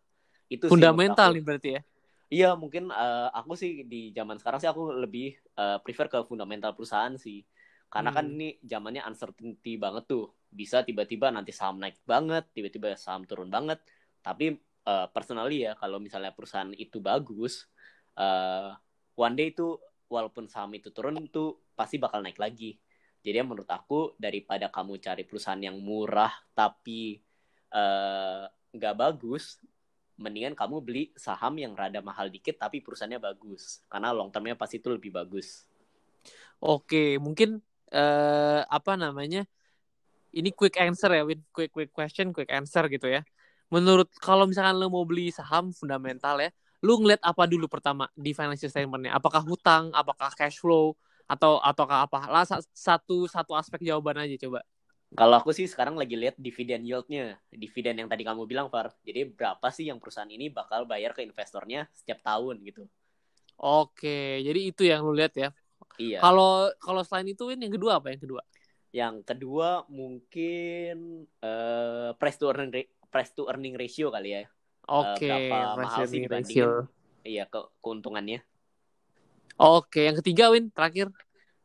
itu 0.53 0.69
Fundamental 0.71 1.27
nih 1.33 1.43
berarti 1.47 1.69
ya. 1.75 1.81
Iya, 2.33 2.45
mungkin 2.61 2.83
eh, 2.91 3.27
aku 3.39 3.51
sih 3.61 3.71
di 3.91 4.11
zaman 4.17 4.35
sekarang 4.39 4.59
sih 4.61 4.67
aku 4.73 4.83
lebih 5.03 5.25
eh, 5.59 5.77
prefer 5.83 6.07
ke 6.11 6.19
fundamental 6.29 6.71
perusahaan 6.75 7.15
sih. 7.15 7.39
Karena 7.93 8.11
kan 8.11 8.25
Hmm. 8.25 8.35
ini 8.35 8.59
zamannya 8.71 9.01
uncertainty 9.07 9.79
banget 9.79 10.03
tuh. 10.11 10.23
Bisa 10.59 10.83
tiba-tiba 10.87 11.31
nanti 11.31 11.51
saham 11.55 11.79
naik 11.79 11.95
banget, 12.03 12.43
tiba-tiba 12.55 12.87
saham 12.99 13.23
turun 13.29 13.47
banget. 13.55 13.79
Tapi 14.25 14.45
eh, 14.87 15.07
personally 15.15 15.63
ya, 15.67 15.71
kalau 15.79 15.97
misalnya 16.03 16.31
perusahaan 16.35 16.71
itu 16.75 16.97
bagus, 16.99 17.53
eh, 18.19 18.69
one 19.15 19.35
day 19.39 19.47
itu 19.55 19.79
walaupun 20.11 20.51
saham 20.51 20.71
itu 20.75 20.91
turun 20.95 21.15
itu 21.23 21.55
pasti 21.79 21.95
bakal 22.03 22.19
naik 22.23 22.39
lagi. 22.43 22.75
Jadi 23.23 23.37
menurut 23.43 23.67
aku 23.71 24.15
daripada 24.19 24.67
kamu 24.75 24.99
cari 24.99 25.23
perusahaan 25.27 25.59
yang 25.59 25.79
murah 25.79 26.31
tapi 26.55 27.19
nggak 28.75 28.95
bagus, 28.97 29.59
mendingan 30.17 30.57
kamu 30.57 30.81
beli 30.81 31.03
saham 31.13 31.57
yang 31.61 31.77
rada 31.77 32.01
mahal 32.01 32.27
dikit 32.27 32.57
tapi 32.57 32.81
perusahaannya 32.81 33.21
bagus 33.21 33.85
karena 33.89 34.09
long 34.13 34.33
termnya 34.33 34.57
pasti 34.57 34.81
itu 34.81 34.89
lebih 34.89 35.13
bagus 35.13 35.65
Oke, 36.61 37.21
mungkin 37.21 37.61
eh 37.93 38.61
apa 38.65 38.97
namanya? 38.97 39.45
Ini 40.33 40.49
quick 40.53 40.75
answer 40.81 41.09
ya, 41.13 41.23
Win. 41.25 41.41
Quick 41.55 41.71
quick 41.73 41.91
question, 41.93 42.33
quick 42.35 42.49
answer 42.51 42.85
gitu 42.89 43.07
ya. 43.09 43.21
Menurut 43.73 44.09
kalau 44.21 44.45
misalkan 44.49 44.75
lo 44.79 44.87
mau 44.89 45.03
beli 45.05 45.29
saham 45.33 45.73
fundamental 45.75 46.35
ya, 46.41 46.49
lu 46.85 46.97
ngeliat 47.01 47.21
apa 47.25 47.43
dulu 47.49 47.65
pertama 47.69 48.09
di 48.15 48.31
financial 48.33 48.69
statement-nya? 48.71 49.13
Apakah 49.17 49.41
hutang, 49.45 49.91
apakah 49.93 50.31
cash 50.33 50.57
flow, 50.61 50.95
Atau 51.27 51.59
ataukah 51.59 52.07
apa? 52.07 52.19
Lah 52.31 52.43
satu 52.71 53.27
satu 53.27 53.51
aspek 53.59 53.83
jawaban 53.83 54.15
aja 54.23 54.35
coba. 54.47 54.63
Kalau 55.15 55.39
aku 55.39 55.55
sih 55.55 55.63
sekarang 55.71 55.95
lagi 55.95 56.19
lihat 56.19 56.35
dividen 56.35 56.83
yield-nya, 56.83 57.39
dividen 57.47 58.03
yang 58.03 58.09
tadi 58.11 58.27
kamu 58.27 58.43
bilang, 58.43 58.67
Far. 58.67 58.91
Jadi 59.07 59.23
berapa 59.31 59.63
sih 59.71 59.87
yang 59.87 60.03
perusahaan 60.03 60.27
ini 60.27 60.51
bakal 60.51 60.83
bayar 60.83 61.15
ke 61.15 61.23
investornya 61.23 61.87
setiap 61.95 62.19
tahun 62.25 62.59
gitu. 62.67 62.83
Oke, 63.57 64.43
jadi 64.43 64.59
itu 64.59 64.83
yang 64.83 65.07
lu 65.07 65.15
lihat 65.15 65.33
ya. 65.33 65.49
Iya. 65.97 66.19
Kalau 66.21 66.69
kalau 66.77 67.01
selain 67.01 67.31
itu 67.31 67.47
Win, 67.47 67.63
yang 67.63 67.73
kedua 67.73 67.97
apa 67.97 68.13
yang 68.13 68.21
kedua? 68.21 68.43
Yang 68.93 69.15
kedua 69.25 69.87
mungkin 69.89 71.25
uh, 71.41 72.13
price 72.19 72.37
to 72.37 72.51
earning 72.51 72.85
price 73.09 73.31
to 73.33 73.49
earning 73.49 73.73
ratio 73.73 74.13
kali 74.13 74.37
ya. 74.37 74.41
Oke, 74.87 75.25
uh, 75.25 75.39
berapa 75.49 75.57
mahal 75.81 76.05
sih 76.05 76.21
dibandingin 76.21 76.85
iya 77.25 77.43
ke 77.49 77.59
keuntungannya. 77.81 78.39
Oke, 79.57 80.05
yang 80.05 80.15
ketiga 80.21 80.53
Win, 80.53 80.69
terakhir. 80.69 81.09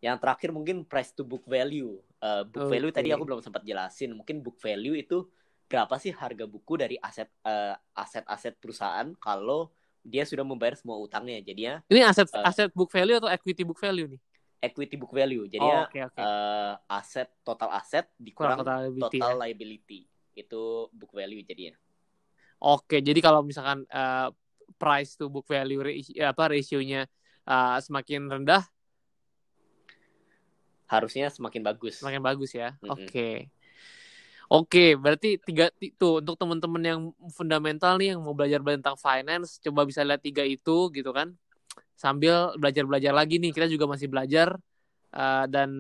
Yang 0.01 0.17
terakhir 0.25 0.51
mungkin 0.51 0.89
price 0.89 1.13
to 1.13 1.23
book 1.23 1.45
value. 1.45 2.01
Uh, 2.23 2.47
book 2.47 2.71
okay. 2.71 2.79
value 2.79 2.93
tadi 2.95 3.11
aku 3.11 3.27
belum 3.27 3.43
sempat 3.43 3.67
jelasin. 3.67 4.15
Mungkin 4.15 4.47
book 4.47 4.63
value 4.63 4.95
itu 4.95 5.27
berapa 5.67 5.99
sih 5.99 6.15
harga 6.15 6.47
buku 6.47 6.79
dari 6.79 6.95
aset 7.03 7.27
uh, 7.43 7.75
aset-aset 7.99 8.55
perusahaan 8.63 9.11
kalau 9.19 9.75
dia 10.07 10.23
sudah 10.23 10.47
membayar 10.47 10.79
semua 10.79 11.03
utangnya. 11.03 11.43
Jadinya 11.43 11.83
Ini 11.91 12.07
aset 12.07 12.31
uh, 12.31 12.47
aset 12.47 12.71
book 12.71 12.95
value 12.95 13.19
atau 13.19 13.27
equity 13.27 13.67
book 13.67 13.83
value 13.83 14.07
nih? 14.07 14.21
Equity 14.63 14.95
book 14.95 15.11
value. 15.11 15.51
Jadi 15.51 15.67
oh, 15.67 15.83
okay, 15.91 16.07
okay. 16.07 16.23
Uh, 16.23 16.79
aset 16.87 17.27
total 17.43 17.75
aset 17.75 18.07
dikurang 18.15 18.63
total 18.63 18.87
liability, 18.87 19.19
total 19.19 19.35
ya? 19.35 19.41
liability. 19.43 20.01
Itu 20.39 20.63
book 20.95 21.11
value 21.11 21.43
jadinya. 21.43 21.75
Oke, 22.63 23.03
jadi 23.03 23.19
kalau 23.19 23.43
misalkan 23.43 23.83
uh, 23.91 24.31
price 24.79 25.19
to 25.19 25.27
book 25.27 25.51
value 25.51 25.83
apa 26.23 26.43
rasionya 26.47 27.11
uh, 27.43 27.83
semakin 27.83 28.31
rendah 28.31 28.63
harusnya 30.93 31.33
semakin 31.33 31.65
bagus. 31.65 32.05
Semakin 32.05 32.21
bagus 32.21 32.53
ya. 32.53 32.77
Mm 32.77 32.85
-hmm. 32.85 32.93
Oke. 32.93 33.05
Okay. 33.09 33.37
Oke, 34.53 35.01
berarti 35.01 35.41
tiga 35.41 35.73
itu 35.81 36.21
untuk 36.21 36.37
teman-teman 36.37 36.83
yang 36.85 37.01
fundamental 37.33 37.97
nih 37.97 38.13
yang 38.13 38.21
mau 38.21 38.37
belajar 38.37 38.61
tentang 38.61 39.01
finance, 39.01 39.57
coba 39.65 39.89
bisa 39.89 40.05
lihat 40.05 40.21
tiga 40.21 40.45
itu 40.45 40.93
gitu 40.93 41.09
kan. 41.09 41.33
Sambil 41.97 42.53
belajar-belajar 42.61 43.17
lagi 43.17 43.41
nih, 43.41 43.49
kita 43.57 43.65
juga 43.65 43.89
masih 43.89 44.13
belajar 44.13 44.53
uh, 45.17 45.49
dan 45.49 45.71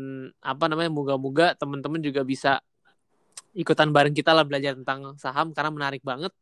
apa 0.40 0.72
namanya, 0.72 0.88
moga-moga 0.88 1.52
teman-teman 1.52 2.00
juga 2.00 2.24
bisa 2.24 2.64
ikutan 3.52 3.92
bareng 3.92 4.16
kita 4.16 4.32
lah 4.32 4.48
belajar 4.48 4.72
tentang 4.72 5.20
saham 5.20 5.52
karena 5.52 5.68
menarik 5.68 6.00
banget. 6.00 6.32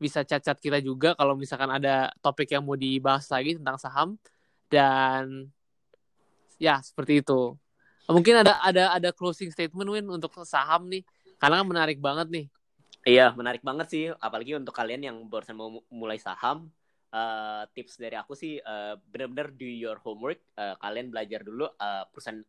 Bisa 0.00 0.24
cacat 0.24 0.56
kita 0.56 0.80
juga 0.80 1.12
kalau 1.12 1.36
misalkan 1.36 1.68
ada 1.68 2.08
topik 2.24 2.56
yang 2.56 2.64
mau 2.64 2.80
dibahas 2.80 3.28
lagi 3.28 3.60
tentang 3.60 3.76
saham 3.76 4.16
dan 4.72 5.52
ya 6.56 6.80
seperti 6.80 7.20
itu. 7.20 7.52
Mungkin 8.06 8.46
ada 8.46 8.62
ada 8.62 8.84
ada 8.94 9.10
closing 9.10 9.50
statement 9.50 9.88
Win 9.90 10.06
untuk 10.06 10.34
saham 10.46 10.86
nih. 10.90 11.02
Karena 11.36 11.60
kan 11.62 11.66
menarik 11.66 11.98
banget 11.98 12.28
nih. 12.30 12.46
Iya, 13.06 13.30
menarik 13.38 13.62
banget 13.62 13.86
sih 13.86 14.04
apalagi 14.18 14.58
untuk 14.58 14.74
kalian 14.74 15.02
yang 15.06 15.16
barusan 15.30 15.54
mau 15.54 15.82
mulai 15.90 16.18
saham. 16.18 16.70
Uh, 17.06 17.64
tips 17.72 17.96
dari 18.02 18.18
aku 18.18 18.34
sih 18.36 18.58
uh, 18.60 18.98
benar-benar 19.08 19.54
do 19.54 19.64
your 19.64 19.98
homework. 20.02 20.42
Uh, 20.58 20.74
kalian 20.82 21.08
belajar 21.08 21.46
dulu 21.46 21.70
uh, 21.70 22.04
perusahaan 22.10 22.42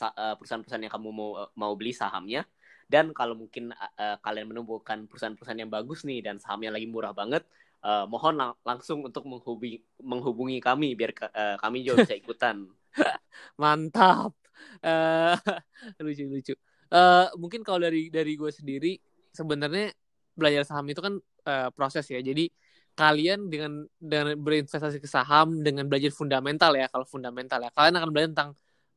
uh, 0.00 0.34
perusahaan-perusahaan 0.40 0.84
yang 0.84 0.94
kamu 0.94 1.08
mau 1.12 1.30
mau 1.52 1.72
beli 1.76 1.92
sahamnya 1.92 2.48
dan 2.88 3.12
kalau 3.16 3.36
mungkin 3.36 3.72
uh, 3.72 4.16
kalian 4.20 4.52
menemukan 4.52 5.08
perusahaan-perusahaan 5.08 5.60
yang 5.60 5.72
bagus 5.72 6.04
nih 6.04 6.24
dan 6.24 6.36
sahamnya 6.40 6.72
lagi 6.76 6.88
murah 6.88 7.12
banget 7.12 7.44
uh, 7.84 8.04
mohon 8.08 8.36
lang 8.36 8.52
langsung 8.64 9.04
untuk 9.04 9.24
menghubungi 9.28 9.80
menghubungi 10.00 10.58
kami 10.60 10.92
biar 10.92 11.12
uh, 11.32 11.56
kami 11.60 11.84
juga 11.84 12.04
bisa 12.04 12.16
ikutan 12.16 12.68
mantap 13.60 14.36
uh, 14.84 15.36
lucu 16.04 16.24
lucu. 16.28 16.54
Uh, 16.92 17.32
mungkin 17.40 17.64
kalau 17.64 17.80
dari 17.80 18.12
dari 18.12 18.36
gue 18.36 18.52
sendiri 18.52 19.00
sebenarnya 19.32 19.96
belajar 20.36 20.68
saham 20.68 20.84
itu 20.88 21.00
kan 21.00 21.14
uh, 21.48 21.68
proses 21.72 22.04
ya. 22.08 22.20
Jadi 22.20 22.48
kalian 22.92 23.48
dengan 23.48 23.88
dengan 23.96 24.36
berinvestasi 24.36 25.00
ke 25.00 25.08
saham 25.08 25.64
dengan 25.64 25.88
belajar 25.88 26.12
fundamental 26.12 26.76
ya 26.76 26.86
kalau 26.92 27.08
fundamental 27.08 27.58
ya. 27.64 27.70
Kalian 27.72 27.96
akan 27.96 28.08
belajar 28.12 28.30
tentang 28.36 28.50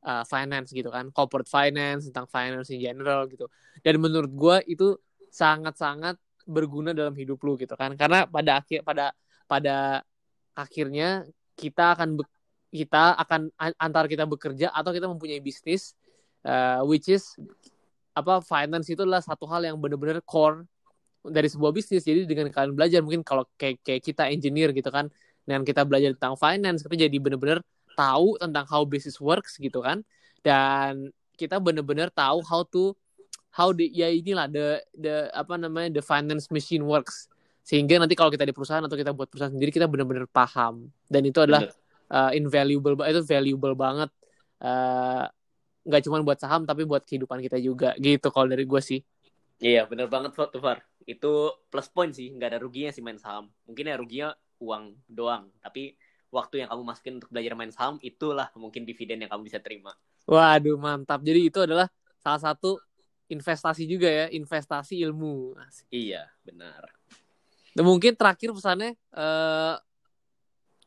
uh, 0.04 0.24
finance 0.28 0.70
gitu 0.76 0.92
kan. 0.92 1.08
Corporate 1.16 1.48
finance 1.48 2.12
tentang 2.12 2.28
finance 2.28 2.68
in 2.72 2.84
general 2.84 3.26
gitu. 3.32 3.48
Dan 3.80 4.04
menurut 4.04 4.32
gue 4.32 4.58
itu 4.68 5.00
sangat-sangat 5.32 6.20
berguna 6.46 6.92
dalam 6.92 7.16
hidup 7.16 7.40
lu 7.44 7.56
gitu 7.56 7.74
kan. 7.80 7.96
Karena 7.96 8.28
pada 8.28 8.60
akhir 8.62 8.84
pada 8.84 9.16
pada 9.48 10.04
akhirnya 10.56 11.28
kita 11.56 11.96
akan 11.96 12.20
kita 12.76 13.16
akan 13.16 13.50
antara 13.80 14.06
kita 14.12 14.28
bekerja 14.28 14.72
atau 14.76 14.92
kita 14.92 15.08
mempunyai 15.08 15.40
bisnis 15.40 15.96
uh, 16.46 16.84
which 16.86 17.10
is 17.10 17.34
apa 18.16 18.40
finance 18.40 18.88
itu 18.88 19.04
adalah 19.04 19.20
satu 19.20 19.44
hal 19.50 19.66
yang 19.68 19.76
benar-benar 19.76 20.24
core 20.24 20.64
dari 21.26 21.50
sebuah 21.50 21.74
bisnis. 21.74 22.06
Jadi 22.06 22.24
dengan 22.30 22.48
kalian 22.54 22.78
belajar 22.78 23.02
mungkin 23.02 23.26
kalau 23.26 23.44
kayak 23.60 23.82
kayak 23.82 24.02
kita 24.06 24.30
engineer 24.32 24.72
gitu 24.72 24.88
kan 24.94 25.10
dengan 25.44 25.66
kita 25.68 25.84
belajar 25.84 26.14
tentang 26.16 26.38
finance 26.40 26.86
kita 26.86 27.10
jadi 27.10 27.18
benar-benar 27.20 27.60
tahu 27.98 28.40
tentang 28.40 28.66
how 28.70 28.88
business 28.88 29.18
works 29.20 29.58
gitu 29.60 29.84
kan. 29.84 30.06
Dan 30.46 31.12
kita 31.36 31.60
benar-benar 31.60 32.14
tahu 32.14 32.40
how 32.46 32.64
to 32.64 32.96
how 33.52 33.76
the 33.76 33.90
ya 33.92 34.08
inilah 34.08 34.48
the 34.48 34.80
the 34.96 35.28
apa 35.36 35.60
namanya 35.60 36.00
the 36.00 36.04
finance 36.06 36.48
machine 36.54 36.86
works. 36.86 37.28
Sehingga 37.66 37.98
nanti 37.98 38.14
kalau 38.14 38.30
kita 38.30 38.46
di 38.46 38.54
perusahaan 38.54 38.86
atau 38.86 38.94
kita 38.94 39.12
buat 39.12 39.26
perusahaan 39.26 39.50
sendiri 39.50 39.74
kita 39.74 39.90
benar-benar 39.90 40.30
paham. 40.30 40.88
Dan 41.10 41.26
itu 41.26 41.42
adalah 41.42 41.66
uh, 42.16 42.32
invaluable 42.32 42.96
itu 43.04 43.22
valuable 43.28 43.76
banget. 43.76 44.10
Uh, 44.64 45.28
nggak 45.86 46.02
cuma 46.08 46.24
buat 46.24 46.40
saham 46.40 46.64
tapi 46.64 46.88
buat 46.88 47.04
kehidupan 47.04 47.44
kita 47.44 47.60
juga. 47.60 47.92
Gitu 48.00 48.32
kalau 48.32 48.48
dari 48.48 48.64
gue 48.64 48.80
sih. 48.80 49.04
Iya 49.60 49.88
bener 49.88 50.08
banget 50.08 50.32
tuh 50.36 50.64
Far. 50.64 50.80
Itu 51.04 51.52
plus 51.68 51.92
point 51.92 52.16
sih 52.16 52.32
nggak 52.32 52.56
ada 52.56 52.60
ruginya 52.64 52.92
sih 52.96 53.04
main 53.04 53.20
saham. 53.20 53.52
Mungkin 53.68 53.92
ya 53.92 53.96
ruginya 54.00 54.30
uang 54.64 54.96
doang. 55.12 55.52
Tapi 55.60 56.00
waktu 56.32 56.64
yang 56.64 56.72
kamu 56.72 56.82
masukin 56.84 57.14
untuk 57.20 57.30
belajar 57.32 57.54
main 57.54 57.72
saham 57.72 58.00
itulah 58.00 58.50
mungkin 58.56 58.88
dividen 58.88 59.24
yang 59.24 59.30
kamu 59.30 59.52
bisa 59.52 59.60
terima. 59.60 59.92
Waduh 60.26 60.80
mantap. 60.80 61.22
Jadi 61.22 61.52
itu 61.52 61.60
adalah 61.62 61.92
salah 62.20 62.42
satu 62.42 62.82
investasi 63.30 63.86
juga 63.86 64.10
ya 64.10 64.26
investasi 64.34 65.02
ilmu. 65.06 65.54
Iya 65.94 66.30
benar. 66.42 66.90
Dan 67.76 67.84
mungkin 67.84 68.16
terakhir 68.16 68.56
pesannya 68.56 68.96
uh, 69.12 69.76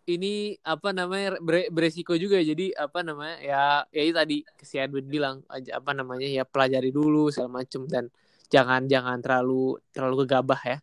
ini 0.09 0.57
apa 0.64 0.97
namanya 0.97 1.37
beresiko 1.68 2.16
juga 2.16 2.40
jadi 2.40 2.73
apa 2.73 3.05
namanya 3.05 3.37
ya 3.44 3.62
ya 3.92 4.03
itu 4.09 4.14
tadi 4.16 4.37
si 4.64 4.81
Edwin 4.81 5.05
bilang 5.05 5.44
aja 5.53 5.77
apa 5.77 5.92
namanya 5.92 6.25
ya 6.25 6.49
pelajari 6.49 6.88
dulu 6.88 7.29
segala 7.29 7.61
macem 7.61 7.85
dan 7.85 8.09
jangan 8.49 8.88
jangan 8.88 9.21
terlalu 9.21 9.77
terlalu 9.92 10.25
gegabah 10.25 10.61
ya. 10.64 10.79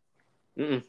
Mm 0.55 0.67
-mm. 0.69 0.81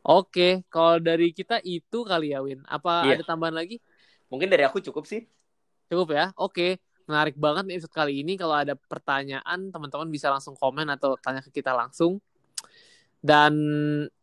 Oke, 0.00 0.64
kalau 0.72 0.96
dari 0.96 1.28
kita 1.36 1.60
itu 1.60 2.08
kali 2.08 2.32
ya 2.32 2.40
Win. 2.40 2.64
Apa 2.64 3.04
yeah. 3.04 3.20
ada 3.20 3.24
tambahan 3.26 3.52
lagi? 3.52 3.76
Mungkin 4.32 4.48
dari 4.48 4.64
aku 4.64 4.80
cukup 4.80 5.04
sih. 5.04 5.28
Cukup 5.92 6.16
ya. 6.16 6.32
Oke, 6.40 6.80
menarik 7.04 7.36
banget 7.36 7.68
nih 7.68 7.76
episode 7.76 7.92
kali 7.92 8.24
ini. 8.24 8.40
Kalau 8.40 8.56
ada 8.56 8.72
pertanyaan, 8.72 9.68
teman-teman 9.68 10.08
bisa 10.08 10.32
langsung 10.32 10.56
komen 10.56 10.88
atau 10.88 11.20
tanya 11.20 11.44
ke 11.44 11.52
kita 11.52 11.76
langsung. 11.76 12.16
Dan 13.20 13.52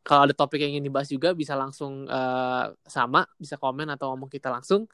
kalau 0.02 0.26
ada 0.26 0.34
topik 0.34 0.58
yang 0.58 0.78
ingin 0.78 0.90
dibahas 0.90 1.10
juga 1.10 1.38
bisa 1.38 1.54
langsung 1.54 2.10
uh, 2.10 2.74
sama, 2.90 3.30
bisa 3.38 3.56
komen 3.56 3.94
atau 3.94 4.14
ngomong 4.14 4.30
kita 4.30 4.50
langsung. 4.50 4.90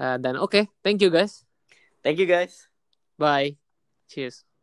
Uh, 0.00 0.16
dan 0.18 0.40
oke, 0.40 0.50
okay, 0.50 0.64
thank 0.80 0.98
you 1.04 1.12
guys. 1.12 1.44
Thank 2.00 2.16
you 2.18 2.26
guys. 2.26 2.66
Bye. 3.20 3.60
Cheers. 4.08 4.53